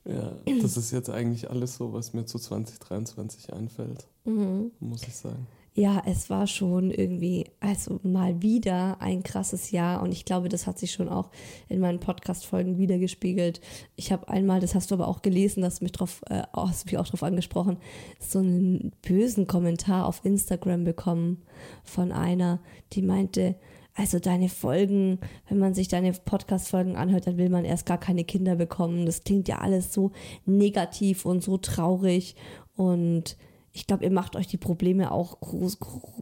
[0.05, 4.71] Ja, das ist jetzt eigentlich alles so, was mir zu 2023 einfällt, mhm.
[4.79, 5.45] muss ich sagen.
[5.73, 10.67] Ja, es war schon irgendwie, also mal wieder ein krasses Jahr und ich glaube, das
[10.67, 11.29] hat sich schon auch
[11.67, 13.61] in meinen Podcast-Folgen wiedergespiegelt.
[13.95, 16.97] Ich habe einmal, das hast du aber auch gelesen, dass mich drauf, äh, hast mich
[16.97, 17.77] auch drauf angesprochen,
[18.19, 21.43] so einen bösen Kommentar auf Instagram bekommen
[21.83, 22.59] von einer,
[22.93, 23.55] die meinte,
[23.95, 28.23] also deine Folgen, wenn man sich deine Podcast-Folgen anhört, dann will man erst gar keine
[28.23, 29.05] Kinder bekommen.
[29.05, 30.11] Das klingt ja alles so
[30.45, 32.35] negativ und so traurig
[32.75, 33.35] und
[33.71, 35.79] ich glaube, ihr macht euch die Probleme auch groß,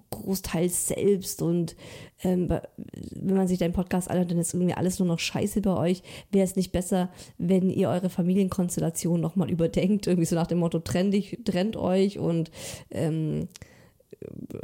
[0.09, 1.75] großteils selbst und
[2.23, 5.75] ähm, wenn man sich deinen Podcast anhört, dann ist irgendwie alles nur noch scheiße bei
[5.75, 6.03] euch.
[6.31, 10.79] Wäre es nicht besser, wenn ihr eure Familienkonstellation nochmal überdenkt, irgendwie so nach dem Motto,
[10.79, 12.51] trennt, dich, trennt euch und
[12.91, 13.47] ähm,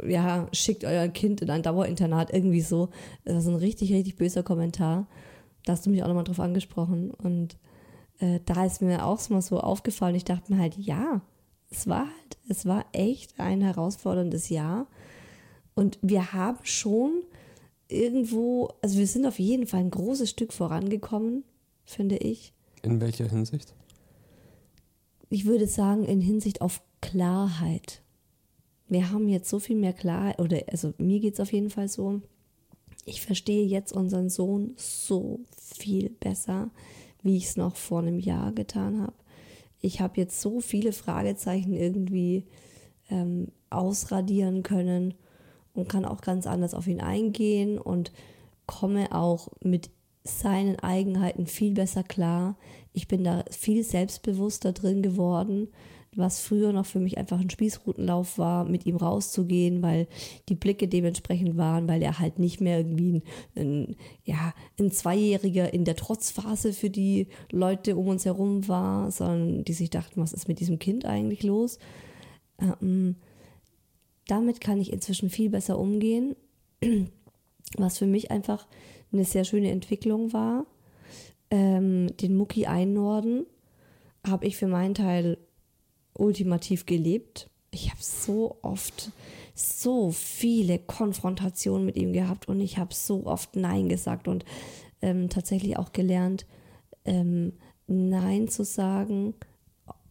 [0.06, 2.90] ja, schickt euer Kind in ein Dauerinternat, irgendwie so.
[3.24, 5.06] Das ist ein richtig, richtig böser Kommentar.
[5.64, 7.56] Da hast du mich auch nochmal drauf angesprochen und
[8.18, 11.22] äh, da ist mir auch mal so aufgefallen, ich dachte mir halt, ja,
[11.70, 14.86] es war halt, es war echt ein herausforderndes Jahr.
[15.74, 17.22] Und wir haben schon
[17.88, 21.44] irgendwo, also wir sind auf jeden Fall ein großes Stück vorangekommen,
[21.84, 22.52] finde ich.
[22.82, 23.74] In welcher Hinsicht?
[25.30, 28.02] Ich würde sagen, in Hinsicht auf Klarheit.
[28.88, 31.88] Wir haben jetzt so viel mehr Klarheit, oder also mir geht es auf jeden Fall
[31.88, 32.20] so.
[33.06, 36.70] Ich verstehe jetzt unseren Sohn so viel besser,
[37.22, 39.14] wie ich es noch vor einem Jahr getan habe
[39.84, 42.44] ich habe jetzt so viele Fragezeichen irgendwie
[43.10, 45.12] ähm, ausradieren können
[45.74, 48.10] und kann auch ganz anders auf ihn eingehen und
[48.66, 49.90] komme auch mit
[50.22, 52.56] seinen Eigenheiten viel besser klar.
[52.94, 55.68] Ich bin da viel selbstbewusster drin geworden
[56.16, 60.06] was früher noch für mich einfach ein Spießrutenlauf war, mit ihm rauszugehen, weil
[60.48, 63.22] die Blicke dementsprechend waren, weil er halt nicht mehr irgendwie
[63.56, 69.10] ein, ein, ja, ein Zweijähriger in der Trotzphase für die Leute um uns herum war,
[69.10, 71.78] sondern die sich dachten, was ist mit diesem Kind eigentlich los?
[72.60, 73.16] Ähm,
[74.26, 76.36] damit kann ich inzwischen viel besser umgehen,
[77.76, 78.66] was für mich einfach
[79.12, 80.66] eine sehr schöne Entwicklung war.
[81.50, 83.46] Ähm, den Mucki einnorden
[84.26, 85.38] habe ich für meinen Teil
[86.14, 87.50] ultimativ gelebt.
[87.70, 89.10] Ich habe so oft
[89.54, 94.44] so viele Konfrontationen mit ihm gehabt und ich habe so oft Nein gesagt und
[95.02, 96.46] ähm, tatsächlich auch gelernt,
[97.04, 97.52] ähm,
[97.86, 99.34] Nein zu sagen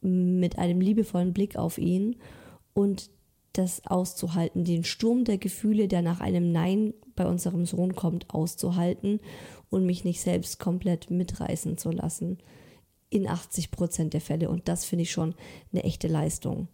[0.01, 2.17] mit einem liebevollen Blick auf ihn
[2.73, 3.09] und
[3.53, 9.19] das auszuhalten, den Sturm der Gefühle, der nach einem Nein bei unserem Sohn kommt, auszuhalten
[9.69, 12.39] und mich nicht selbst komplett mitreißen zu lassen
[13.13, 14.49] in 80 Prozent der Fälle.
[14.49, 15.36] Und das finde ich schon
[15.71, 16.67] eine echte Leistung.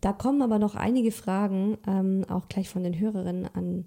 [0.00, 3.84] Da kommen aber noch einige Fragen, ähm, auch gleich von den Hörerinnen an,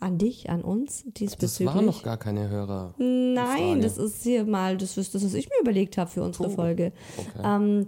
[0.00, 1.66] an dich, an uns diesbezüglich.
[1.66, 2.94] Das waren noch gar keine Hörer.
[2.98, 6.50] Nein, das ist hier mal das, das, was ich mir überlegt habe für unsere oh,
[6.50, 6.92] Folge.
[7.16, 7.42] Okay.
[7.44, 7.86] Ähm,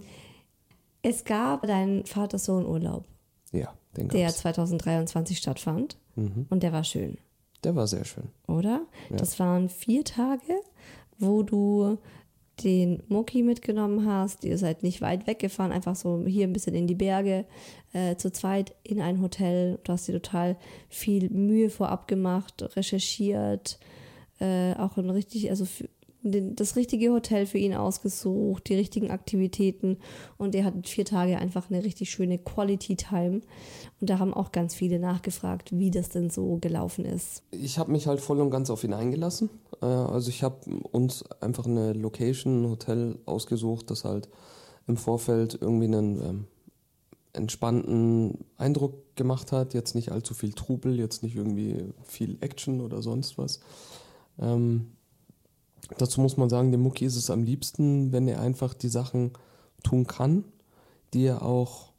[1.02, 3.06] es gab deinen Vater-Sohn-Urlaub.
[3.52, 4.14] Ja, den gab's.
[4.14, 5.96] Der 2023 stattfand.
[6.16, 6.46] Mhm.
[6.50, 7.18] Und der war schön.
[7.64, 8.28] Der war sehr schön.
[8.46, 8.82] Oder?
[9.10, 9.16] Ja.
[9.16, 10.60] Das waren vier Tage,
[11.18, 11.98] wo du
[12.62, 14.44] den Moki mitgenommen hast.
[14.44, 17.44] Ihr seid nicht weit weggefahren, einfach so hier ein bisschen in die Berge,
[17.92, 19.78] äh, zu zweit in ein Hotel.
[19.84, 20.56] Du hast dir total
[20.88, 23.78] viel Mühe vorab gemacht, recherchiert,
[24.40, 25.66] äh, auch ein richtig, also
[26.22, 29.98] das richtige Hotel für ihn ausgesucht, die richtigen Aktivitäten
[30.36, 33.40] und er hat vier Tage einfach eine richtig schöne Quality Time
[34.00, 37.42] und da haben auch ganz viele nachgefragt, wie das denn so gelaufen ist.
[37.52, 39.48] Ich habe mich halt voll und ganz auf ihn eingelassen.
[39.80, 40.56] Äh, also ich habe
[40.92, 44.28] uns einfach eine Location, ein Hotel ausgesucht, das halt
[44.86, 46.44] im Vorfeld irgendwie einen ähm,
[47.32, 53.02] entspannten Eindruck gemacht hat, jetzt nicht allzu viel Trubel, jetzt nicht irgendwie viel Action oder
[53.02, 53.60] sonst was.
[54.38, 54.92] Ähm,
[55.98, 59.32] Dazu muss man sagen, dem Mucki ist es am liebsten, wenn er einfach die Sachen
[59.82, 60.44] tun kann,
[61.14, 61.90] die er auch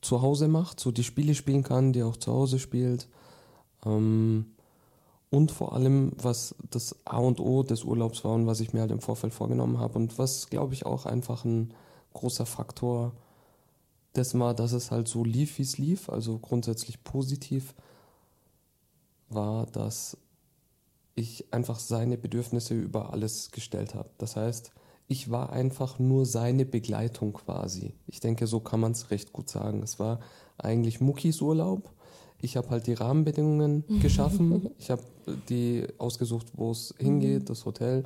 [0.00, 3.08] zu Hause macht, so die Spiele spielen kann, die er auch zu Hause spielt.
[3.84, 4.46] Ähm,
[5.30, 8.80] und vor allem, was das A und O des Urlaubs war und was ich mir
[8.80, 11.74] halt im Vorfeld vorgenommen habe und was, glaube ich, auch einfach ein
[12.12, 13.12] großer Faktor
[14.14, 17.74] dessen war, dass es halt so lief, wie es lief, also grundsätzlich positiv,
[19.28, 20.16] war, dass
[21.14, 24.10] ich einfach seine Bedürfnisse über alles gestellt habe.
[24.18, 24.72] Das heißt,
[25.06, 27.94] ich war einfach nur seine Begleitung quasi.
[28.06, 29.82] Ich denke, so kann man es recht gut sagen.
[29.82, 30.20] Es war
[30.58, 31.92] eigentlich Muckis Urlaub.
[32.40, 34.70] Ich habe halt die Rahmenbedingungen geschaffen.
[34.78, 35.02] ich habe
[35.48, 37.46] die ausgesucht, wo es hingeht, mhm.
[37.46, 38.04] das Hotel.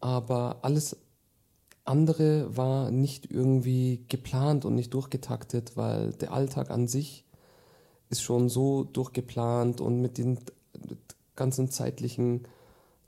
[0.00, 0.96] Aber alles
[1.84, 7.24] andere war nicht irgendwie geplant und nicht durchgetaktet, weil der Alltag an sich
[8.08, 10.38] ist schon so durchgeplant und mit den
[11.36, 12.42] ganzen zeitlichen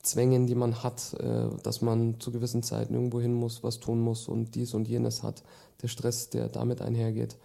[0.03, 4.01] Zwängen, die man hat, äh, dass man zu gewissen Zeiten irgendwo hin muss, was tun
[4.01, 5.43] muss und dies und jenes hat,
[5.83, 7.37] der Stress, der damit einhergeht.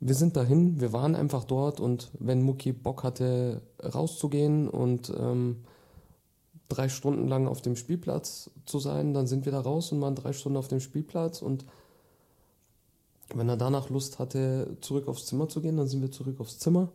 [0.00, 5.58] wir sind dahin, wir waren einfach dort und wenn Mucki Bock hatte, rauszugehen und ähm,
[6.68, 10.16] drei Stunden lang auf dem Spielplatz zu sein, dann sind wir da raus und waren
[10.16, 11.64] drei Stunden auf dem Spielplatz und
[13.34, 16.58] wenn er danach Lust hatte, zurück aufs Zimmer zu gehen, dann sind wir zurück aufs
[16.58, 16.88] Zimmer.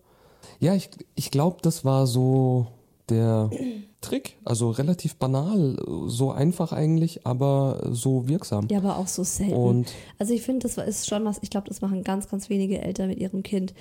[0.60, 2.68] Ja, ich, ich glaube, das war so
[3.10, 3.50] der
[4.02, 4.38] Trick.
[4.46, 8.68] Also relativ banal, so einfach eigentlich, aber so wirksam.
[8.70, 9.54] Ja, aber auch so selten.
[9.54, 12.80] Und also ich finde, das ist schon was, ich glaube, das machen ganz, ganz wenige
[12.80, 13.74] Eltern mit ihrem Kind.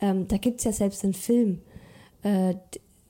[0.00, 1.60] Ähm, da gibt es ja selbst einen Film,
[2.22, 2.54] äh,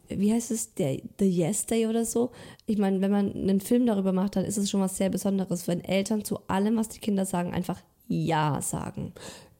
[0.09, 2.31] wie heißt es, der The Yes Day oder so.
[2.67, 5.69] Ich meine, wenn man einen Film darüber macht, dann ist es schon was sehr Besonderes,
[5.69, 9.13] wenn Eltern zu allem, was die Kinder sagen, einfach Ja sagen.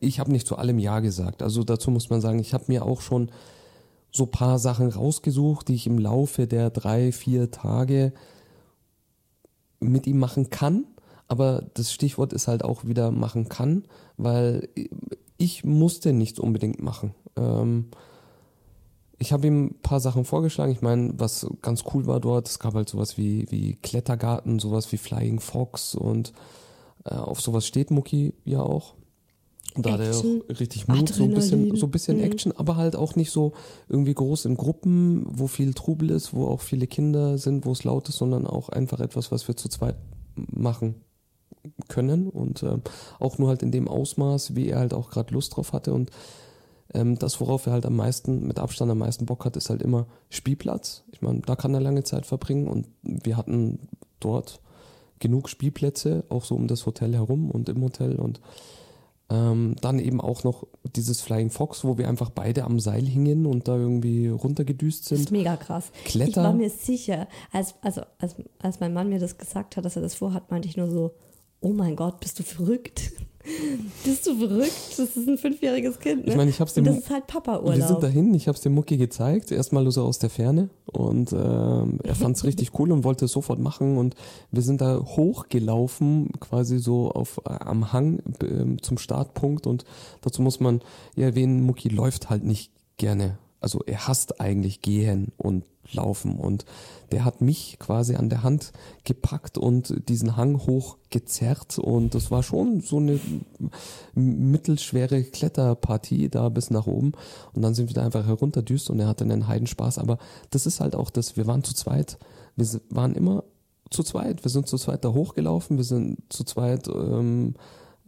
[0.05, 1.43] Ich habe nicht zu allem Ja gesagt.
[1.43, 3.31] Also dazu muss man sagen, ich habe mir auch schon
[4.11, 8.13] so paar Sachen rausgesucht, die ich im Laufe der drei, vier Tage
[9.81, 10.85] mit ihm machen kann.
[11.27, 13.85] Aber das Stichwort ist halt auch wieder machen kann,
[14.17, 14.69] weil
[15.37, 17.15] ich musste nichts unbedingt machen.
[17.37, 17.87] Ähm,
[19.19, 20.73] ich habe ihm ein paar Sachen vorgeschlagen.
[20.73, 24.93] Ich meine, was ganz cool war dort, es gab halt sowas wie, wie Klettergarten, sowas
[24.93, 26.33] wie Flying Fox und
[27.05, 28.95] äh, auf sowas steht Mucki ja auch.
[29.75, 30.25] Und da hat er auch
[30.61, 32.25] richtig Mut, so ein bisschen, so ein bisschen Mhm.
[32.25, 33.53] Action, aber halt auch nicht so
[33.89, 37.85] irgendwie groß in Gruppen, wo viel Trubel ist, wo auch viele Kinder sind, wo es
[37.85, 39.97] laut ist, sondern auch einfach etwas, was wir zu zweit
[40.37, 40.95] machen
[41.89, 42.83] können und ähm,
[43.19, 46.11] auch nur halt in dem Ausmaß, wie er halt auch gerade Lust drauf hatte und
[46.93, 49.83] ähm, das, worauf er halt am meisten, mit Abstand am meisten Bock hat, ist halt
[49.83, 51.05] immer Spielplatz.
[51.13, 53.89] Ich meine, da kann er lange Zeit verbringen und wir hatten
[54.21, 54.61] dort
[55.19, 58.41] genug Spielplätze, auch so um das Hotel herum und im Hotel und
[59.31, 63.47] ähm, dann eben auch noch dieses Flying Fox, wo wir einfach beide am Seil hingen
[63.47, 65.39] und da irgendwie runtergedüst Das ist sind.
[65.39, 65.91] mega krass.
[66.05, 66.29] Kletter.
[66.31, 69.97] Ich war mir sicher, als, also, als, als mein Mann mir das gesagt hat, dass
[69.97, 71.15] er das vorhat, meinte ich nur so,
[71.61, 73.13] oh mein Gott, bist du verrückt?
[74.05, 74.73] Bist du verrückt?
[74.97, 76.25] Das ist ein fünfjähriges Kind.
[76.25, 76.31] Ne?
[76.31, 78.01] Ich meine, ich hab's Und dem- das ist halt Wir sind Papa-Urlaub.
[78.01, 82.15] dahin, ich habe es dem Mucki gezeigt, erstmal so aus der Ferne und ähm, er
[82.15, 84.15] fand es richtig cool und wollte es sofort machen und
[84.51, 89.85] wir sind da hochgelaufen, quasi so auf äh, am Hang ähm, zum Startpunkt und
[90.23, 90.81] dazu muss man
[91.17, 93.39] ja erwähnen, Mucki läuft halt nicht gerne.
[93.61, 96.37] Also er hasst eigentlich gehen und laufen.
[96.39, 96.65] Und
[97.13, 98.73] der hat mich quasi an der Hand
[99.05, 101.79] gepackt und diesen Hang hochgezerrt.
[101.79, 103.21] Und das war schon so eine
[104.15, 107.13] mittelschwere Kletterpartie da bis nach oben.
[107.53, 110.19] Und dann sind wir da einfach herunterdüst und er hatte einen Heidenspaß, aber
[110.51, 112.19] das ist halt auch das, wir waren zu zweit,
[112.57, 113.45] wir waren immer
[113.91, 117.55] zu zweit, wir sind zu zweit da hochgelaufen, wir sind zu zweit, ähm,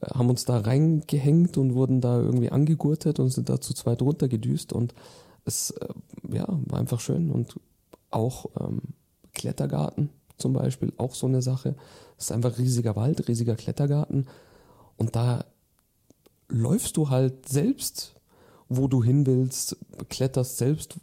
[0.03, 4.73] haben uns da reingehängt und wurden da irgendwie angegurtet und sind da zu zweit runtergedüst.
[4.73, 4.95] Und
[5.47, 5.89] es äh,
[6.31, 7.59] ja, war einfach schön und
[8.11, 8.81] auch ähm,
[9.33, 11.77] Klettergarten zum Beispiel, auch so eine Sache.
[12.19, 14.27] Es ist einfach riesiger Wald, riesiger Klettergarten
[14.97, 15.45] und da
[16.49, 18.15] läufst du halt selbst,
[18.69, 19.77] wo du hin willst,
[20.09, 20.97] kletterst selbst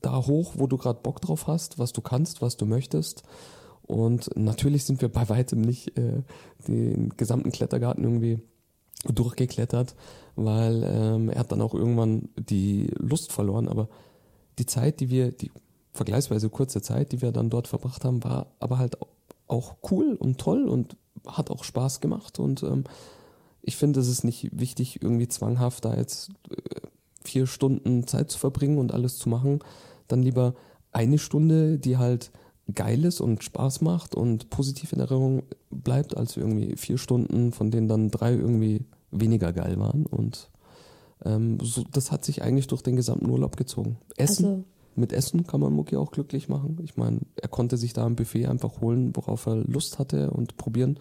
[0.00, 3.22] da hoch, wo du gerade Bock drauf hast, was du kannst, was du möchtest.
[3.82, 6.22] Und natürlich sind wir bei weitem nicht äh,
[6.66, 8.40] den gesamten Klettergarten irgendwie
[9.04, 9.94] durchgeklettert,
[10.36, 13.68] weil ähm, er hat dann auch irgendwann die Lust verloren.
[13.68, 13.88] Aber
[14.58, 15.50] die Zeit, die wir, die
[15.92, 18.96] vergleichsweise kurze Zeit, die wir dann dort verbracht haben, war aber halt
[19.48, 22.38] auch cool und toll und hat auch Spaß gemacht.
[22.38, 22.84] Und ähm,
[23.62, 26.80] ich finde, es ist nicht wichtig, irgendwie zwanghaft da jetzt äh,
[27.24, 29.60] vier Stunden Zeit zu verbringen und alles zu machen.
[30.08, 30.54] Dann lieber
[30.92, 32.30] eine Stunde, die halt
[32.72, 37.70] geil ist und Spaß macht und positiv in Erinnerung bleibt, als irgendwie vier Stunden, von
[37.70, 40.06] denen dann drei irgendwie weniger geil waren.
[40.06, 40.50] Und
[41.24, 43.98] ähm, so, das hat sich eigentlich durch den gesamten Urlaub gezogen.
[44.16, 44.44] Essen.
[44.46, 46.78] Also- mit Essen kann man Mucki auch glücklich machen.
[46.82, 50.58] Ich meine, er konnte sich da ein Buffet einfach holen, worauf er Lust hatte und
[50.58, 50.98] probieren,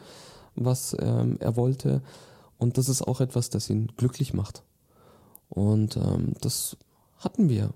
[0.56, 2.02] was ähm, er wollte.
[2.58, 4.64] Und das ist auch etwas, das ihn glücklich macht.
[5.50, 6.78] Und ähm, das
[7.18, 7.72] hatten wir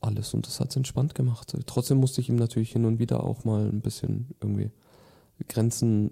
[0.00, 1.56] alles und das hat es entspannt gemacht.
[1.66, 4.70] Trotzdem musste ich ihm natürlich hin und wieder auch mal ein bisschen irgendwie
[5.48, 6.10] Grenzen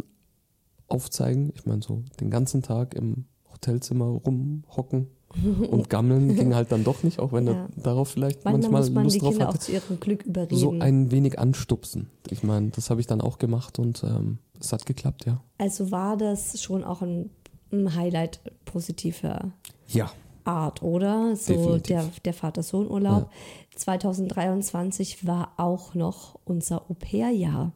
[0.89, 1.53] aufzeigen.
[1.57, 5.09] Ich meine, so den ganzen Tag im Hotelzimmer rumhocken
[5.71, 7.53] und gammeln ging halt dann doch nicht, auch wenn Ja.
[7.55, 10.01] er darauf vielleicht Manchmal manchmal muss man Lust die drauf Kinder hatte auch zu ihrem
[10.01, 10.57] Glück überreden.
[10.61, 12.11] so ein wenig anstupsen.
[12.31, 15.43] Ich meine, das habe ich dann auch gemacht und ähm, es hat geklappt, ja.
[15.59, 17.31] also war das schon auch ein,
[17.73, 19.53] ein Highlight positiver
[19.89, 20.11] Ja,
[20.45, 21.37] Art, oder?
[21.37, 21.87] So Definitiv.
[21.87, 23.31] der, der Vater-Sohn-Urlaub.
[23.77, 27.73] 2023 war auch noch unser Au-pair-Jahr.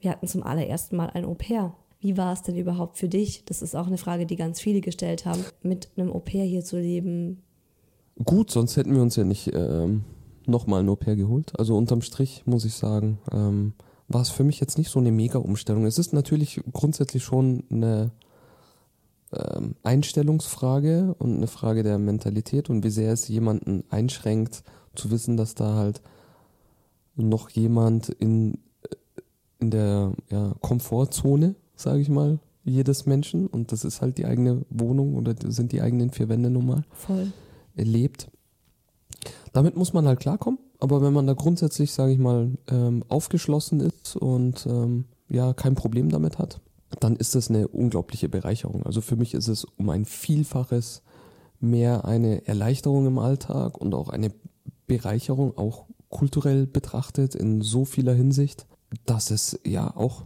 [0.00, 1.74] Wir hatten zum allerersten Mal ein Au-pair.
[2.00, 3.44] Wie war es denn überhaupt für dich?
[3.46, 6.78] Das ist auch eine Frage, die ganz viele gestellt haben, mit einem Au-pair hier zu
[6.78, 7.42] leben.
[8.24, 10.04] gut, sonst hätten wir uns ja nicht ähm,
[10.46, 11.58] nochmal ein Au-pair geholt.
[11.58, 13.72] Also unterm Strich muss ich sagen, ähm,
[14.08, 15.84] war es für mich jetzt nicht so eine Mega-Umstellung.
[15.84, 18.12] Es ist natürlich grundsätzlich schon eine
[19.38, 24.62] ähm, Einstellungsfrage und eine Frage der Mentalität und wie sehr es jemanden einschränkt,
[24.94, 26.00] zu wissen, dass da halt
[27.16, 28.96] noch jemand in, äh,
[29.58, 34.62] in der ja, Komfortzone, sage ich mal, jedes Menschen und das ist halt die eigene
[34.70, 37.32] Wohnung oder sind die eigenen vier Wände nun mal Voll.
[37.76, 38.28] lebt.
[39.52, 43.80] Damit muss man halt klarkommen, aber wenn man da grundsätzlich, sage ich mal, ähm, aufgeschlossen
[43.80, 46.60] ist und ähm, ja kein Problem damit hat,
[47.00, 48.84] dann ist das eine unglaubliche Bereicherung.
[48.84, 51.02] Also für mich ist es um ein Vielfaches
[51.60, 54.32] mehr eine Erleichterung im Alltag und auch eine
[54.86, 58.66] Bereicherung, auch kulturell betrachtet in so vieler Hinsicht,
[59.04, 60.24] dass es ja auch,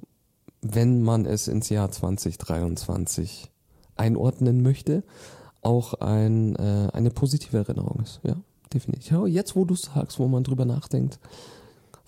[0.60, 3.50] wenn man es ins Jahr 2023
[3.96, 5.02] einordnen möchte,
[5.62, 8.20] auch ein, äh, eine positive Erinnerung ist.
[8.22, 8.36] Ja,
[8.72, 9.10] definitiv.
[9.10, 11.18] Ja, jetzt, wo du sagst, wo man drüber nachdenkt,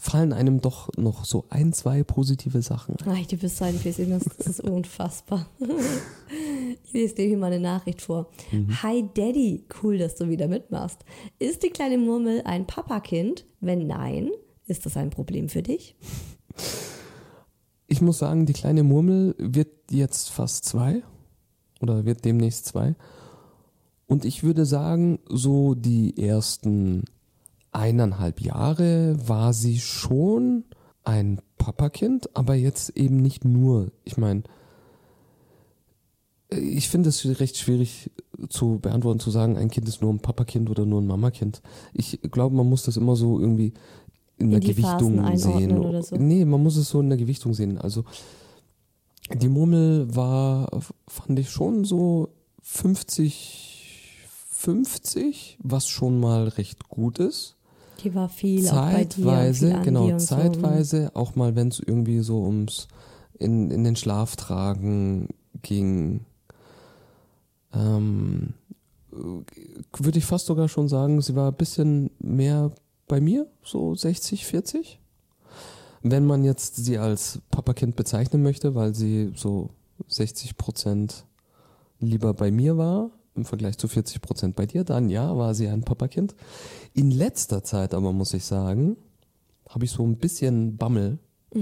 [0.02, 3.18] fallen einem doch noch so ein, zwei positive Sachen ein.
[3.22, 5.46] Ach, du bist so ein bisschen, das, das ist unfassbar.
[6.84, 8.30] Ich lese dir hier mal eine Nachricht vor.
[8.82, 10.98] Hi Daddy, cool, dass du wieder mitmachst.
[11.38, 13.44] Ist die kleine Murmel ein Papakind?
[13.60, 14.30] Wenn nein,
[14.66, 15.94] ist das ein Problem für dich?
[17.86, 21.02] Ich muss sagen, die kleine Murmel wird jetzt fast zwei
[21.80, 22.94] oder wird demnächst zwei.
[24.06, 27.04] Und ich würde sagen, so die ersten
[27.72, 30.64] eineinhalb Jahre war sie schon
[31.04, 33.90] ein Papakind, aber jetzt eben nicht nur.
[34.04, 34.42] Ich meine,
[36.50, 38.10] ich finde es recht schwierig
[38.48, 41.62] zu beantworten, zu sagen, ein Kind ist nur ein Papakind oder nur ein Mamakind.
[41.92, 43.72] Ich glaube, man muss das immer so irgendwie
[44.36, 45.78] in der In Phasen Gewichtung sehen.
[45.78, 46.16] oder so.
[46.16, 47.78] Nee, man muss es so in der Gewichtung sehen.
[47.78, 48.04] Also
[49.32, 50.68] die Murmel war,
[51.08, 52.28] fand ich schon so
[52.62, 57.56] 50, 50, was schon mal recht gut ist.
[58.02, 59.10] Die war viel bei dir.
[59.10, 60.26] Zeitweise, viel an genau, So.
[60.26, 62.88] zeitweise, auch mal wenn es irgendwie so ums
[63.38, 65.28] in, in den Schlaf tragen
[65.62, 66.24] ging,
[67.72, 68.54] ähm,
[69.10, 72.70] würde ich fast sogar schon sagen, sie war ein bisschen mehr
[73.08, 74.98] bei mir, so 60, 40.
[76.02, 79.70] Wenn man jetzt sie als Papakind bezeichnen möchte, weil sie so
[80.08, 81.26] 60 Prozent
[82.00, 85.68] lieber bei mir war, im Vergleich zu 40 Prozent bei dir, dann ja, war sie
[85.68, 86.34] ein Papakind.
[86.92, 88.96] In letzter Zeit aber, muss ich sagen,
[89.68, 91.18] habe ich so ein bisschen Bammel.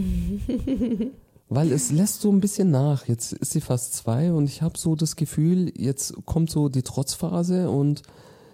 [1.48, 3.08] Weil es lässt so ein bisschen nach.
[3.08, 6.82] Jetzt ist sie fast zwei und ich habe so das Gefühl, jetzt kommt so die
[6.82, 8.02] Trotzphase und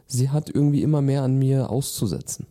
[0.07, 2.47] sie hat irgendwie immer mehr an mir auszusetzen.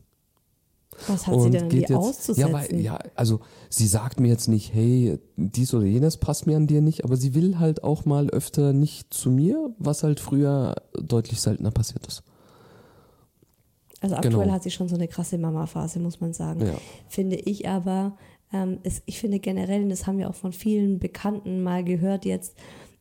[1.07, 2.39] Was hat sie denn geht dir auszusetzen?
[2.39, 6.55] Ja, weil, ja, also sie sagt mir jetzt nicht, hey, dies oder jenes passt mir
[6.57, 10.19] an dir nicht, aber sie will halt auch mal öfter nicht zu mir, was halt
[10.19, 12.23] früher deutlich seltener passiert ist.
[14.01, 14.53] Also aktuell Genau.
[14.53, 16.65] hat sie schon so eine krasse Mama-Phase, muss man sagen.
[16.65, 16.75] Ja.
[17.07, 18.17] Finde ich aber,
[18.53, 22.25] ähm, es, ich finde generell, und das haben wir auch von vielen Bekannten mal gehört
[22.25, 22.55] jetzt,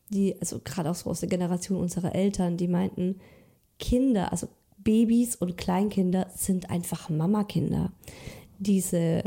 [0.09, 3.19] die, also gerade auch so aus der Generation unserer Eltern, die meinten,
[3.79, 4.47] Kinder, also
[4.85, 7.91] Babys und Kleinkinder sind einfach Mamakinder.
[8.59, 9.23] Diese,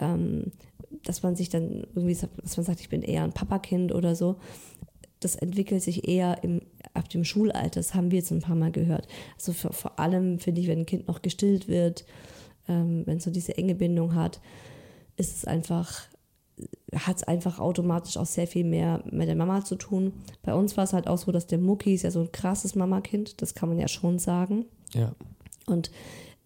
[0.00, 0.50] ähm,
[1.04, 4.16] dass man sich dann irgendwie sagt, dass man sagt, ich bin eher ein Papakind oder
[4.16, 4.36] so,
[5.20, 6.62] das entwickelt sich eher im,
[6.94, 7.80] ab dem Schulalter.
[7.80, 9.06] Das haben wir jetzt ein paar Mal gehört.
[9.36, 12.04] Also für, vor allem finde ich, wenn ein Kind noch gestillt wird,
[12.66, 14.40] ähm, wenn es so diese enge Bindung hat,
[15.16, 16.02] ist es einfach,
[16.94, 20.12] hat es einfach automatisch auch sehr viel mehr mit der Mama zu tun.
[20.42, 22.74] Bei uns war es halt auch so, dass der Mucki ist ja so ein krasses
[22.74, 24.64] Mamakind, das kann man ja schon sagen.
[24.94, 25.14] Ja.
[25.66, 25.90] Und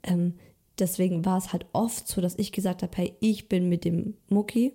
[0.03, 0.35] ähm,
[0.79, 4.15] deswegen war es halt oft so, dass ich gesagt habe, hey, ich bin mit dem
[4.29, 4.73] Mucki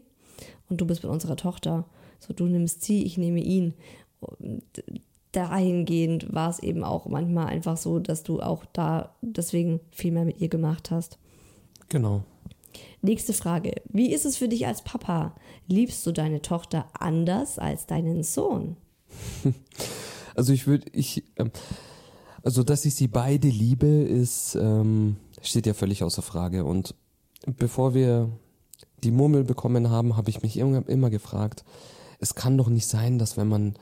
[0.69, 1.85] und du bist mit unserer Tochter.
[2.19, 3.73] So, du nimmst sie, ich nehme ihn.
[4.19, 4.63] Und
[5.31, 10.25] dahingehend war es eben auch manchmal einfach so, dass du auch da deswegen viel mehr
[10.25, 11.17] mit ihr gemacht hast.
[11.89, 12.23] Genau.
[13.01, 13.73] Nächste Frage.
[13.89, 15.35] Wie ist es für dich als Papa?
[15.67, 18.77] Liebst du deine Tochter anders als deinen Sohn?
[20.35, 21.51] Also ich würde, ich, ähm,
[22.43, 26.65] also dass ich sie beide liebe, ist, ähm, steht ja völlig außer Frage.
[26.65, 26.93] Und
[27.45, 28.29] bevor wir
[29.03, 31.63] die Murmel bekommen haben, habe ich mich immer, immer gefragt,
[32.19, 33.73] es kann doch nicht sein, dass wenn man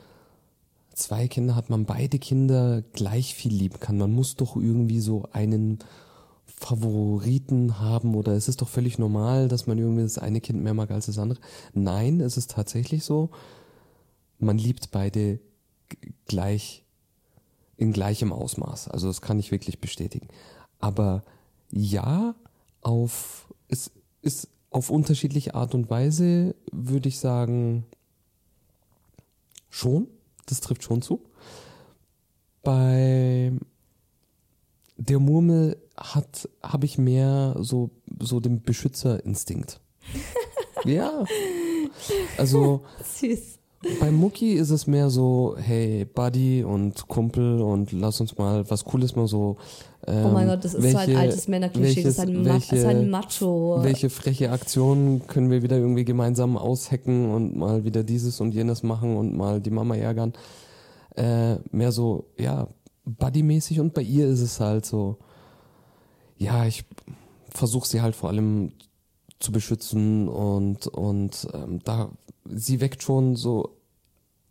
[0.94, 3.98] zwei Kinder hat, man beide Kinder gleich viel lieben kann.
[3.98, 5.80] Man muss doch irgendwie so einen
[6.46, 10.76] Favoriten haben oder es ist doch völlig normal, dass man irgendwie das eine Kind mehr
[10.76, 11.40] mag als das andere.
[11.74, 13.30] Nein, es ist tatsächlich so,
[14.38, 15.40] man liebt beide
[16.28, 16.81] gleich
[17.78, 18.90] in gleichem Ausmaß.
[18.90, 20.28] Also das kann ich wirklich bestätigen.
[20.80, 21.24] Aber
[21.72, 22.36] ja,
[22.82, 23.92] auf es
[24.22, 27.86] ist auf unterschiedliche Art und Weise würde ich sagen
[29.70, 30.08] schon.
[30.46, 31.24] Das trifft schon zu.
[32.64, 33.52] Bei
[34.98, 39.80] der Murmel hat habe ich mehr so so den Beschützerinstinkt.
[40.86, 41.24] ja.
[42.38, 43.61] Also Süß.
[44.00, 48.86] Bei Mucki ist es mehr so, hey, Buddy und Kumpel und lass uns mal was
[48.86, 49.58] Cooles mal so.
[50.06, 52.86] Ähm, Oh mein Gott, das ist so ein altes Männerklischee, das ist ein das ist
[52.86, 53.80] ein Macho.
[53.82, 58.84] Welche freche Aktion können wir wieder irgendwie gemeinsam aushacken und mal wieder dieses und jenes
[58.84, 60.34] machen und mal die Mama ärgern?
[61.16, 62.68] Äh, mehr so, ja,
[63.06, 65.18] Buddy-mäßig und bei ihr ist es halt so,
[66.38, 66.86] ja, ich
[67.50, 68.74] versuche sie halt vor allem
[69.40, 72.10] zu beschützen und, und ähm, da,
[72.46, 73.78] sie weckt schon so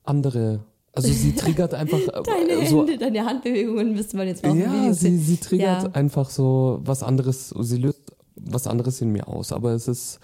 [0.05, 4.59] andere, also sie triggert einfach äh, Deine so Hände, deine Handbewegungen müsste man jetzt dem
[4.59, 5.91] ja, sie, sie triggert Ja.
[5.93, 8.03] einfach so was anderes, sie löst
[8.37, 9.53] was anderes in mir aus.
[9.53, 10.19] Aber es ist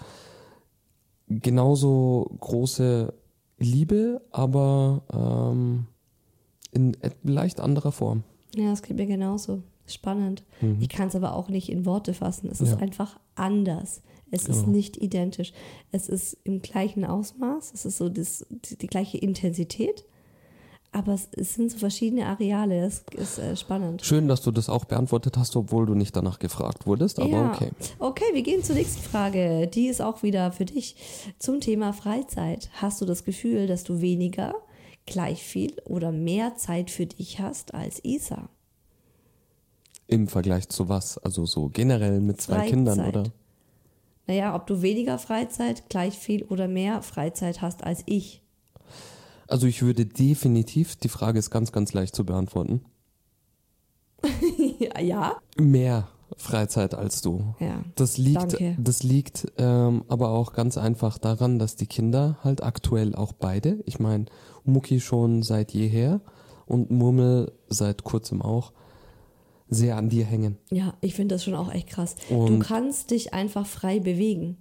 [1.27, 3.13] genauso große
[3.59, 5.03] Liebe, aber
[5.53, 5.87] ähm,
[6.71, 8.23] in leicht anderer Form.
[8.55, 9.63] Ja, das geht mir genauso.
[9.87, 10.43] Spannend.
[10.81, 12.49] Ich kann es aber auch nicht in Worte fassen.
[12.51, 12.65] Es Mhm.
[12.67, 12.73] Ja.
[12.73, 14.01] ist einfach anders.
[14.31, 14.71] Es ist Genau.
[14.71, 15.53] nicht identisch.
[15.91, 17.71] Es ist im gleichen Ausmaß.
[17.73, 20.05] Es ist so das, die, die gleiche Intensität.
[20.93, 22.79] Aber es, es sind so verschiedene Areale.
[22.85, 24.03] Es ist äh, spannend.
[24.05, 27.51] Schön, dass du das auch beantwortet hast, obwohl du nicht danach gefragt wurdest, aber ja.
[27.53, 27.71] okay.
[27.99, 29.67] Okay, wir gehen zur nächsten Frage.
[29.67, 30.95] Die ist auch wieder für dich.
[31.39, 32.69] Zum Thema Freizeit.
[32.81, 34.55] Hast du das Gefühl, dass du weniger,
[35.05, 38.49] gleich viel oder mehr Zeit für dich hast als Isa?
[40.07, 41.17] Im Vergleich zu was?
[41.17, 43.17] Also so generell mit zwei Kindern, Freizeit.
[43.17, 43.31] oder?
[44.27, 48.41] Naja, ob du weniger Freizeit, gleich viel oder mehr Freizeit hast als ich.
[49.47, 52.81] Also ich würde definitiv, die Frage ist ganz, ganz leicht zu beantworten,
[54.99, 57.55] ja, mehr Freizeit als du.
[57.59, 57.83] Ja.
[57.95, 58.75] Das liegt, Danke.
[58.77, 63.81] das liegt ähm, aber auch ganz einfach daran, dass die Kinder halt aktuell auch beide,
[63.85, 64.25] ich meine,
[64.65, 66.19] Mucki schon seit jeher
[66.65, 68.73] und Murmel seit kurzem auch,
[69.69, 70.57] sehr an dir hängen.
[70.71, 72.15] Ja, ich finde das schon auch echt krass.
[72.29, 74.57] du Und- kannst dich einfach frei bewegen.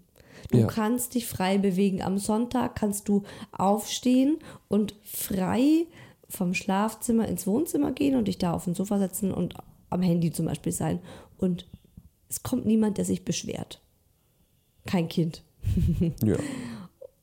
[0.51, 0.67] Du Ja.
[0.67, 2.03] kannst dich frei bewegen.
[2.03, 4.39] Am Sonntag kannst du aufstehen
[4.69, 5.87] und frei
[6.29, 9.55] vom Schlafzimmer ins Wohnzimmer gehen und dich da auf den Sofa setzen und
[9.91, 11.01] am Handy zum Beispiel sein.
[11.39, 11.67] Und
[12.29, 13.81] es kommt niemand, der sich beschwert.
[14.87, 15.43] Kein Kind.
[16.25, 16.37] Ja.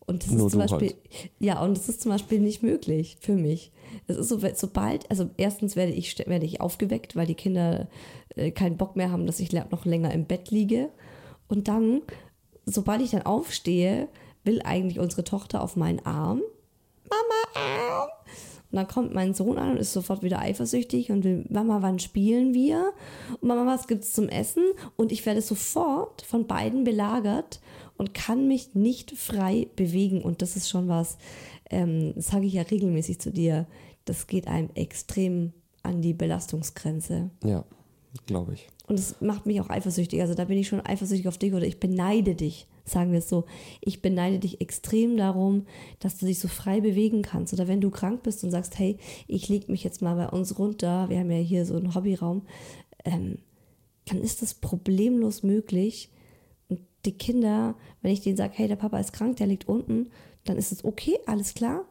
[0.05, 1.31] Und das Nur ist zum du Beispiel, halt.
[1.39, 3.71] ja, und das ist zum Beispiel nicht möglich für mich.
[4.07, 7.87] Es ist so, sobald, also erstens werde ich, werde ich aufgeweckt, weil die Kinder
[8.35, 10.89] äh, keinen Bock mehr haben, dass ich noch länger im Bett liege.
[11.47, 12.01] Und dann,
[12.65, 14.07] sobald ich dann aufstehe,
[14.43, 16.41] will eigentlich unsere Tochter auf meinen Arm.
[17.09, 18.09] Mama, Arm.
[18.73, 21.99] Und dann kommt mein Sohn an und ist sofort wieder eifersüchtig und will, Mama, wann
[21.99, 22.91] spielen wir?
[23.39, 24.63] Und Mama, was gibt's zum Essen?
[24.95, 27.59] Und ich werde sofort von beiden belagert
[27.97, 30.23] und kann mich nicht frei bewegen.
[30.23, 31.19] Und das ist schon was,
[31.70, 33.68] ähm, das sage ich ja regelmäßig zu dir,
[34.05, 37.30] das geht einem extrem an die Belastungsgrenze.
[37.43, 37.66] Ja,
[38.26, 38.68] glaube ich.
[38.88, 40.22] Und es macht mich auch eifersüchtig.
[40.22, 43.30] Also da bin ich schon eifersüchtig auf dich oder ich beneide dich, sagen wir es
[43.30, 43.45] so.
[43.82, 45.66] Ich beneide dich extrem darum,
[45.99, 47.53] dass du dich so frei bewegen kannst.
[47.53, 48.97] Oder wenn du krank bist und sagst, hey,
[49.28, 52.43] ich leg mich jetzt mal bei uns runter, wir haben ja hier so einen Hobbyraum,
[53.05, 53.38] ähm,
[54.05, 56.09] dann ist das problemlos möglich.
[56.68, 60.09] Und die Kinder, wenn ich denen sage, hey, der Papa ist krank, der liegt unten,
[60.45, 61.85] dann ist es okay, alles klar.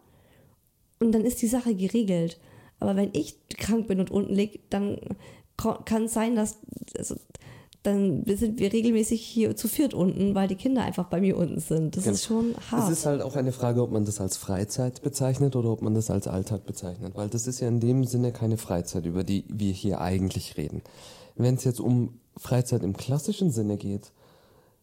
[1.00, 2.38] Und dann ist die Sache geregelt.
[2.78, 4.98] Aber wenn ich krank bin und unten liege, dann
[5.56, 6.58] kann es sein, dass
[6.96, 7.16] also,
[7.82, 11.58] dann sind wir regelmäßig hier zu viert unten, weil die Kinder einfach bei mir unten
[11.58, 11.96] sind.
[11.96, 12.84] Das ist schon hart.
[12.84, 15.94] Es ist halt auch eine Frage, ob man das als Freizeit bezeichnet oder ob man
[15.94, 19.44] das als Alltag bezeichnet, weil das ist ja in dem Sinne keine Freizeit, über die
[19.48, 20.82] wir hier eigentlich reden.
[21.34, 24.12] Wenn es jetzt um Freizeit im klassischen Sinne geht,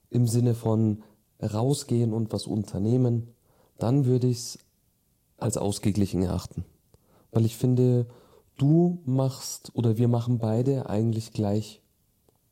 [0.09, 1.03] im Sinne von
[1.41, 3.33] rausgehen und was unternehmen,
[3.79, 4.59] dann würde ich es
[5.37, 6.65] als ausgeglichen erachten.
[7.31, 8.07] Weil ich finde,
[8.57, 11.81] du machst oder wir machen beide eigentlich gleich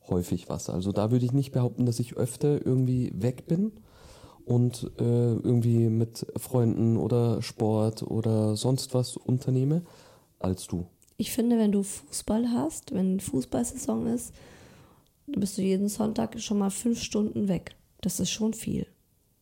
[0.07, 0.69] häufig was.
[0.69, 3.71] Also da würde ich nicht behaupten, dass ich öfter irgendwie weg bin
[4.45, 9.81] und äh, irgendwie mit Freunden oder Sport oder sonst was unternehme,
[10.39, 10.85] als du.
[11.17, 14.33] ich finde, wenn du Fußball hast, wenn Fußballsaison ist,
[15.25, 17.75] dann bist du jeden Sonntag schon mal fünf Stunden weg.
[18.01, 18.87] Das ist schon viel.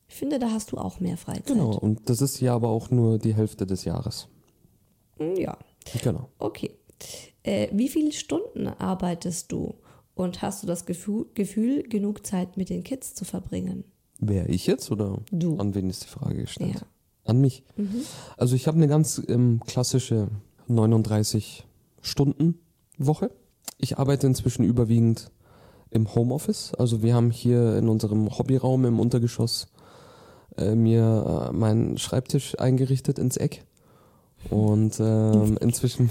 [0.07, 1.47] Ich finde, da hast du auch mehr Freizeit.
[1.47, 4.27] Genau, und das ist ja aber auch nur die Hälfte des Jahres.
[5.17, 5.57] Hm, Ja.
[6.03, 6.29] Genau.
[6.39, 6.71] Okay.
[7.43, 9.75] Äh, wie viele Stunden arbeitest du
[10.15, 13.83] und hast du das Gefühl, Gefühl, genug Zeit mit den Kids zu verbringen?
[14.19, 15.57] Wer ich jetzt oder Du.
[15.57, 16.75] an wen ist die Frage gestellt?
[16.75, 16.81] Ja.
[16.81, 16.85] Mhm.
[17.27, 17.63] An mich.
[18.37, 20.29] Also ich habe eine ganz ähm, klassische
[20.67, 21.65] 39
[22.01, 22.59] Stunden
[22.97, 23.31] Woche.
[23.79, 25.31] Ich arbeite inzwischen überwiegend
[25.89, 26.73] im Homeoffice.
[26.75, 29.67] Also wir haben hier in unserem Hobbyraum im Untergeschoss
[30.57, 33.63] äh, mir äh, meinen Schreibtisch eingerichtet ins Eck.
[34.49, 36.09] Und ähm, inzwischen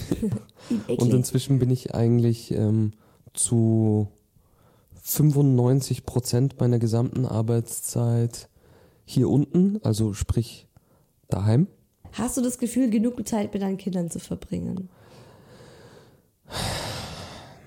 [0.88, 2.92] und inzwischen bin ich eigentlich ähm,
[3.32, 4.08] zu
[5.02, 8.48] 95 Prozent meiner gesamten Arbeitszeit
[9.04, 10.66] hier unten, also sprich
[11.28, 11.66] daheim.
[12.12, 14.88] Hast du das Gefühl, genug Zeit mit deinen Kindern zu verbringen?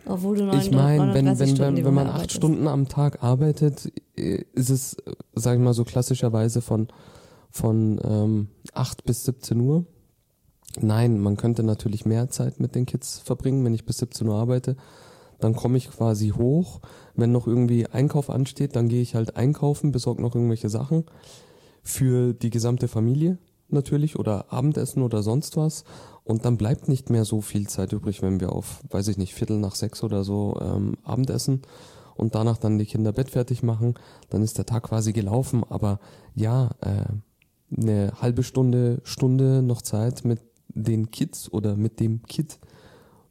[0.07, 2.31] Obwohl du Ich meine, wenn, 39 wenn, Stunden wenn, wenn man acht.
[2.31, 6.87] Stunden am Tag arbeitet, äh, ist es, äh, sag ich mal so klassischerweise von,
[7.51, 9.85] von ähm, 8 bis 17 Uhr.
[10.79, 14.35] Nein, man könnte natürlich mehr Zeit mit den Kids verbringen, wenn ich bis 17 Uhr
[14.35, 14.75] arbeite.
[15.39, 16.81] Dann komme ich quasi hoch.
[17.15, 21.05] Wenn noch irgendwie Einkauf ansteht, dann gehe ich halt einkaufen, besorge noch irgendwelche Sachen
[21.83, 23.37] für die gesamte Familie
[23.69, 25.83] natürlich oder Abendessen oder sonst was.
[26.27, 29.33] Und dann bleibt nicht mehr so viel Zeit übrig, wenn wir auf, weiß ich nicht,
[29.33, 31.61] Viertel nach sechs oder so ähm, Abendessen
[32.15, 33.93] und danach dann die Kinder Bett fertig machen.
[34.29, 35.63] Dann ist der Tag quasi gelaufen.
[35.69, 36.01] Aber
[36.35, 37.05] ja, äh,
[37.75, 42.59] eine halbe Stunde, Stunde noch Zeit mit den Kids oder mit dem Kid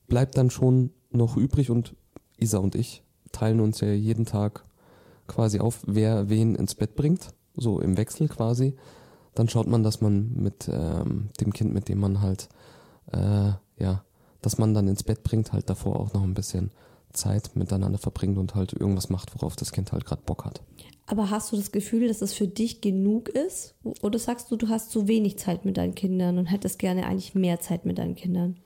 [0.08, 1.94] bleibt dann schon noch übrig und
[2.38, 4.64] Isa und ich teilen uns ja jeden Tag
[5.26, 8.74] quasi auf, wer wen ins Bett bringt, so im Wechsel quasi.
[9.34, 12.48] Dann schaut man, dass man mit ähm, dem Kind, mit dem man halt,
[13.12, 14.04] äh, ja,
[14.42, 16.70] dass man dann ins Bett bringt, halt davor auch noch ein bisschen
[17.12, 20.62] Zeit miteinander verbringt und halt irgendwas macht, worauf das Kind halt gerade Bock hat.
[21.06, 23.74] Aber hast du das Gefühl, dass es für dich genug ist?
[24.02, 27.34] Oder sagst du, du hast zu wenig Zeit mit deinen Kindern und hättest gerne eigentlich
[27.34, 28.56] mehr Zeit mit deinen Kindern?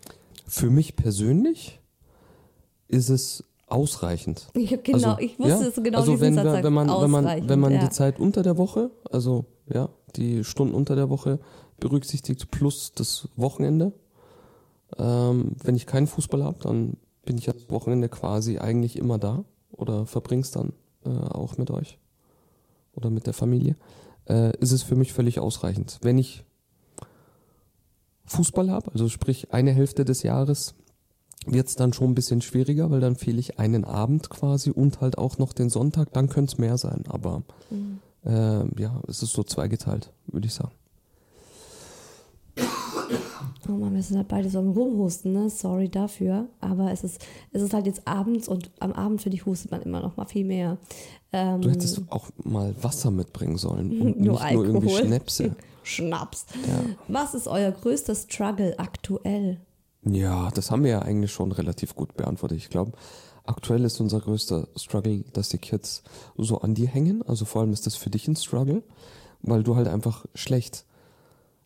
[0.46, 1.80] Für mich persönlich
[2.88, 4.48] ist es ausreichend.
[4.54, 7.60] Ich hab genau, ich wusste es genau also wenn, Satz wenn man wenn man wenn
[7.60, 7.80] man ja.
[7.84, 11.38] die Zeit unter der Woche, also ja, die Stunden unter der Woche
[11.78, 13.92] berücksichtigt plus das Wochenende.
[14.98, 19.44] Ähm, wenn ich keinen Fußball habe, dann bin ich das Wochenende quasi eigentlich immer da
[19.72, 20.72] oder verbring's dann
[21.04, 21.98] äh, auch mit euch
[22.94, 23.76] oder mit der Familie.
[24.28, 25.98] Äh, ist es für mich völlig ausreichend.
[26.02, 26.44] Wenn ich
[28.26, 30.74] Fußball habe, also sprich eine Hälfte des Jahres,
[31.46, 35.18] wird's dann schon ein bisschen schwieriger, weil dann fehle ich einen Abend quasi und halt
[35.18, 37.04] auch noch den Sonntag, dann könnte es mehr sein.
[37.08, 37.42] Aber
[38.24, 40.72] ähm, ja, es ist so zweigeteilt, würde ich sagen.
[43.68, 45.50] Oh Mann, wir sind halt beide so am Rumhusten, ne?
[45.50, 46.48] Sorry dafür.
[46.60, 49.82] Aber es ist, es ist halt jetzt abends und am Abend, finde ich, hustet man
[49.82, 50.78] immer noch mal viel mehr.
[51.32, 55.06] Ähm, Du hättest auch mal Wasser mitbringen sollen und nur nicht nur irgendwie Alkohol.
[55.06, 55.56] Schnäpse.
[55.82, 56.46] Schnaps.
[56.68, 56.84] Ja.
[57.08, 59.58] Was ist euer größter Struggle aktuell?
[60.04, 62.58] Ja, das haben wir ja eigentlich schon relativ gut beantwortet.
[62.58, 62.92] Ich glaube,
[63.44, 66.02] aktuell ist unser größter Struggle, dass die Kids
[66.36, 67.22] so an dir hängen.
[67.26, 68.82] Also vor allem ist das für dich ein Struggle,
[69.42, 70.84] weil du halt einfach schlecht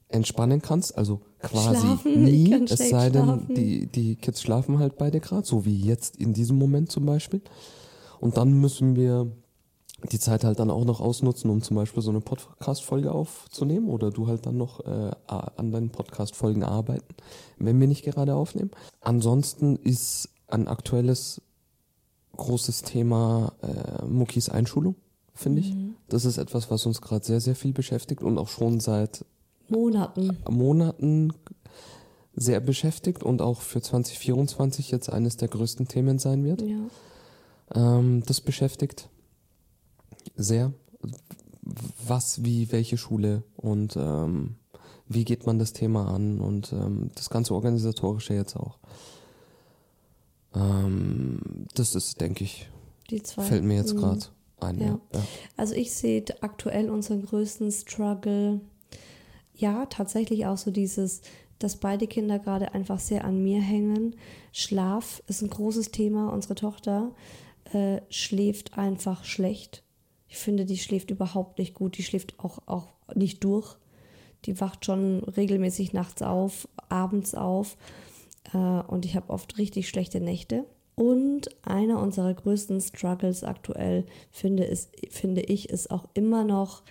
[0.09, 0.97] entspannen kannst.
[0.97, 3.55] Also quasi Schlafen, nie, es sei denn, schlafen.
[3.55, 7.43] die, die Kids schlafen halt beide gerade, so wie jetzt in diesem Moment zum Beispiel.
[8.21, 9.31] Und dann müssen wir
[10.11, 14.11] die Zeit halt dann auch noch ausnutzen, um zum Beispiel so eine Podcast-Folge aufzunehmen oder
[14.11, 17.15] du halt dann noch äh, an deinen Podcast-Folgen arbeiten,
[17.59, 18.71] wenn wir nicht gerade aufnehmen.
[19.01, 21.41] Ansonsten ist ein aktuelles
[22.37, 24.97] großes Thema äh, Muckis Einschulung,
[25.33, 25.75] finde ich.
[26.09, 29.25] Das ist etwas, was uns gerade sehr, sehr viel beschäftigt und auch schon seit
[29.69, 30.39] Monaten.
[30.49, 31.33] Monaten
[32.35, 36.63] sehr beschäftigt und auch für 2024 jetzt eines der größten Themen sein wird.
[36.63, 36.79] Ja.
[37.75, 39.09] Ähm, das beschäftigt
[40.37, 40.73] sehr.
[42.07, 44.57] Was, wie, welche Schule und ähm,
[45.09, 48.79] wie geht man das Thema an und ähm, das ganze Organisatorische jetzt auch.
[50.55, 51.41] Ähm,
[51.75, 52.69] das ist, denke ich,
[53.25, 53.99] fällt mir jetzt Mhm.
[53.99, 54.21] gerade
[54.61, 54.79] ein.
[54.81, 55.01] Ja.
[55.13, 55.23] Ja.
[55.57, 58.61] Also ich sehe aktuell unseren größten Struggle,
[59.55, 61.23] ja, tatsächlich auch so dieses,
[61.59, 64.17] dass beide Kinder gerade einfach sehr an mir hängen.
[64.53, 66.33] Schlaf ist ein großes Thema.
[66.33, 67.13] Unsere Tochter
[67.73, 69.83] äh, schläft einfach schlecht.
[70.29, 71.97] Ich finde, die schläft überhaupt nicht gut.
[71.97, 73.77] Die schläft auch, auch nicht durch.
[74.45, 77.77] Die wacht schon regelmäßig nachts auf, abends auf.
[78.53, 80.65] Äh, und ich habe oft richtig schlechte Nächte.
[80.97, 86.83] Und einer unserer größten Struggles aktuell, finde, ist, finde ich, ist auch immer noch,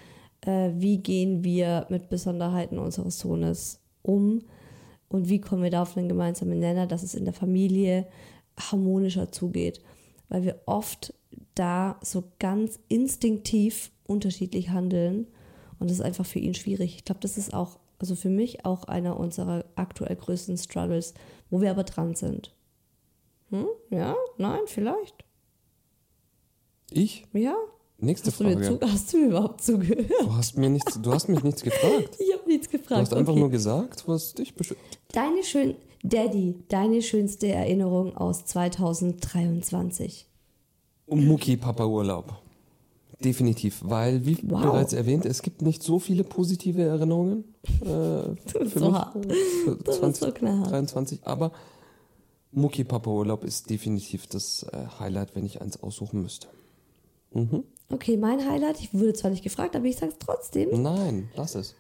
[0.46, 4.42] äh, wie gehen wir mit Besonderheiten unseres Sohnes um
[5.10, 8.08] und wie kommen wir da auf einen gemeinsamen Nenner, dass es in der Familie
[8.60, 9.82] harmonischer zugeht.
[10.30, 11.14] Weil wir oft
[11.56, 15.28] da so ganz instinktiv unterschiedlich handeln
[15.80, 16.96] und das ist einfach für ihn schwierig.
[16.96, 21.14] Ich glaube, das ist auch, also für mich auch einer unserer aktuell größten Struggles,
[21.50, 22.54] wo wir aber dran sind.
[23.50, 23.68] Hm?
[23.90, 24.16] Ja?
[24.38, 24.62] Nein?
[24.66, 25.26] Vielleicht?
[26.90, 27.28] Ich?
[27.34, 27.56] Ja?
[28.04, 28.80] Nächste Hast du, Frage.
[28.80, 30.12] zu, hast du mir überhaupt zugehört?
[30.22, 32.18] Du hast mir nichts, du hast mich nichts gefragt.
[32.20, 32.92] Ich habe nichts gefragt.
[32.92, 33.40] Du hast einfach okay.
[33.40, 35.00] nur gesagt, was dich beschäftigt.
[35.14, 40.28] Deine schön, Daddy, deine schönste Erinnerung aus 2023.
[41.08, 42.34] Mucki Papa Urlaub.
[43.24, 44.62] Definitiv, weil, wie Wow.
[44.64, 47.46] bereits erwähnt, es gibt nicht so viele positive Erinnerungen
[47.82, 48.36] äh, für
[48.80, 49.14] so mich hart.
[49.64, 50.68] für bist so knallhart.
[50.70, 51.54] 2023, aber
[52.52, 56.48] Mucki Papa Urlaub ist definitiv das äh, Highlight, wenn ich eins aussuchen müsste.
[57.94, 60.82] Okay, mein Highlight, ich wurde zwar nicht gefragt, aber ich sage es trotzdem.
[60.82, 61.76] Nein, lass es.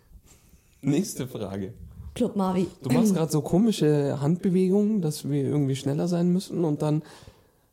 [0.82, 1.74] Nächste Frage.
[2.14, 2.68] Club Marvi.
[2.84, 7.02] Du machst gerade so komische Handbewegungen, dass wir irgendwie schneller sein müssen und dann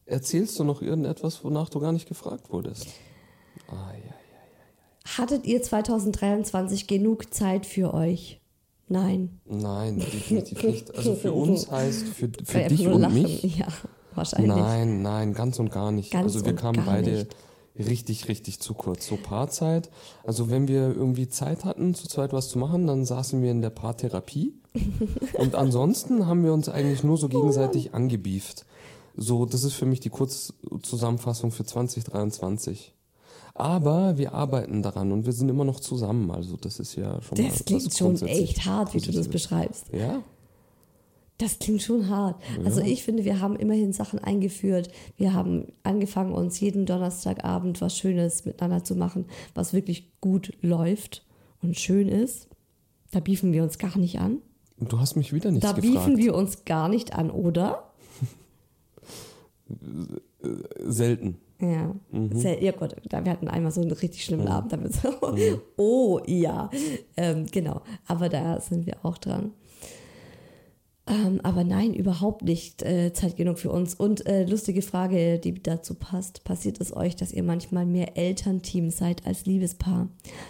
[0.07, 2.87] erzählst du noch irgendetwas, wonach du gar nicht gefragt wurdest.
[3.69, 4.15] Ah, ja.
[5.19, 8.41] Hattet ihr 2023 genug Zeit für euch?
[8.89, 9.41] Nein.
[9.45, 10.97] Nein, definitiv nicht.
[10.97, 13.23] Also für uns heißt, für, für dich und lachen.
[13.23, 13.67] mich, Ja,
[14.15, 14.49] wahrscheinlich.
[14.51, 16.11] nein, nein, ganz und gar nicht.
[16.13, 17.37] Ganz also wir kamen beide nicht.
[17.79, 19.07] Richtig, richtig zu kurz.
[19.07, 19.91] So Paarzeit.
[20.25, 23.63] Also wenn wir irgendwie Zeit hatten, zu zweit was zu machen, dann saßen wir in
[23.63, 24.55] der Paartherapie.
[25.35, 28.67] und ansonsten haben wir uns eigentlich nur so gegenseitig angebieft.
[29.17, 32.95] So, das ist für mich die Kurzzusammenfassung für 2023.
[33.55, 36.31] Aber wir arbeiten daran und wir sind immer noch zusammen.
[36.31, 39.29] Also das ist ja schon mal Das was klingt schon echt hart, wie du das
[39.29, 39.93] beschreibst.
[39.93, 40.23] Ja,
[41.41, 42.41] Das klingt schon hart.
[42.67, 44.91] Also ich finde, wir haben immerhin Sachen eingeführt.
[45.17, 49.25] Wir haben angefangen, uns jeden Donnerstagabend was Schönes miteinander zu machen,
[49.55, 51.25] was wirklich gut läuft
[51.63, 52.49] und schön ist.
[53.11, 54.43] Da biefen wir uns gar nicht an.
[54.79, 55.95] du hast mich wieder nichts Da gefragt.
[56.05, 57.91] biefen wir uns gar nicht an, oder?
[60.85, 61.39] Selten.
[61.59, 61.95] Ja.
[62.11, 62.35] Mhm.
[62.35, 64.73] Sehr, ja Gott, da, wir hatten einmal so einen richtig schlimmen Abend.
[64.73, 65.09] Damit so,
[65.79, 66.71] oh ja,
[67.17, 67.81] ähm, genau.
[68.07, 69.53] Aber da sind wir auch dran.
[71.07, 73.95] Ähm, aber nein, überhaupt nicht äh, Zeit genug für uns.
[73.95, 76.45] Und äh, lustige Frage, die dazu passt.
[76.45, 80.09] Passiert es euch, dass ihr manchmal mehr Elternteam seid als Liebespaar?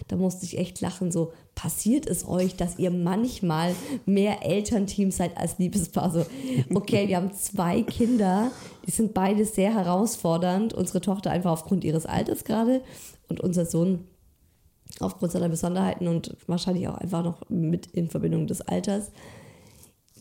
[0.09, 1.13] Da musste ich echt lachen.
[1.13, 3.75] So, passiert es euch, dass ihr manchmal
[4.07, 6.11] mehr Elternteam seid als Liebespaar?
[6.11, 6.27] So,
[6.75, 8.51] okay, wir haben zwei Kinder,
[8.87, 10.75] die sind beide sehr herausfordernd.
[10.75, 12.83] Unsere Tochter einfach aufgrund ihres Alters gerade
[13.29, 14.01] und unser Sohn
[14.99, 19.13] aufgrund seiner Besonderheiten und wahrscheinlich auch einfach noch mit in Verbindung des Alters.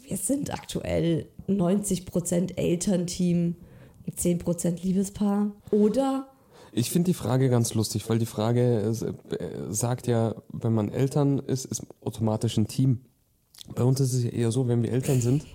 [0.09, 3.55] Wir sind aktuell 90% Elternteam
[4.07, 5.51] und 10% Liebespaar.
[5.69, 6.27] Oder?
[6.71, 11.37] Ich finde die Frage ganz lustig, weil die Frage äh, sagt ja, wenn man Eltern
[11.37, 13.01] ist, ist automatisch ein Team.
[13.75, 15.45] Bei uns ist es ja eher so, wenn wir Eltern sind.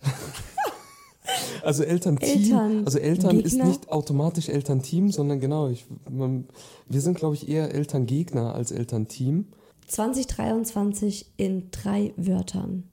[1.62, 3.68] also Elternteam, Eltern- also Eltern ist Gegner?
[3.68, 6.48] nicht automatisch Elternteam, sondern genau, ich, man,
[6.88, 9.48] wir sind glaube ich eher Elterngegner als Elternteam.
[9.86, 12.84] 2023 in drei Wörtern.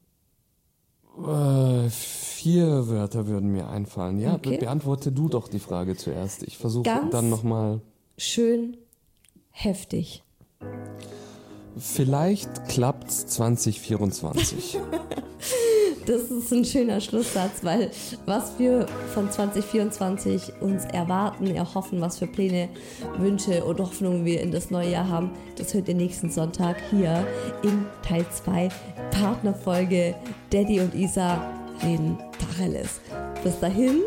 [1.28, 4.20] Äh, vier Wörter würden mir einfallen.
[4.20, 4.58] Ja, Okay.
[4.58, 6.44] beantworte du doch die Frage zuerst.
[6.44, 7.82] Ich versuche dann nochmal.
[8.18, 8.78] Schön
[9.52, 10.24] heftig.
[11.78, 14.80] Vielleicht klappt's 2024.
[16.10, 17.92] Das ist ein schöner Schlusssatz, weil
[18.26, 22.70] was wir von 2024 uns erwarten, erhoffen, was für Pläne,
[23.20, 27.24] Wünsche und Hoffnungen wir in das neue Jahr haben, das hört ihr nächsten Sonntag hier
[27.62, 28.70] in Teil 2
[29.12, 30.16] Partnerfolge
[30.50, 31.44] Daddy und Isa
[31.84, 33.02] reden Tacheles.
[33.44, 34.00] Bis dahin,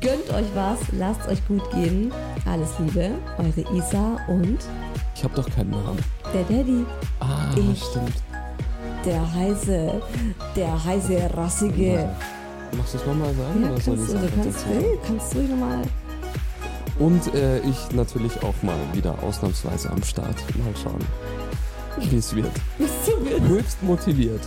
[0.00, 2.10] gönnt euch was, lasst euch gut gehen.
[2.46, 4.60] Alles Liebe, eure Isa und
[5.14, 5.98] Ich habe doch keinen Namen.
[6.32, 6.86] der Daddy,
[7.20, 8.14] Ah, Ich- stimmt.
[9.06, 10.02] Der heiße,
[10.56, 12.08] der heiße, rassige.
[12.76, 13.62] Machst du es nochmal sagen?
[13.62, 15.82] Ja, oder soll kannst ich's du, du kannst, nee, kannst du nochmal.
[16.98, 20.36] Und äh, ich natürlich auch mal wieder ausnahmsweise am Start.
[20.56, 21.04] Mal schauen,
[22.10, 22.50] wie es wird.
[23.48, 24.40] Höchst motiviert.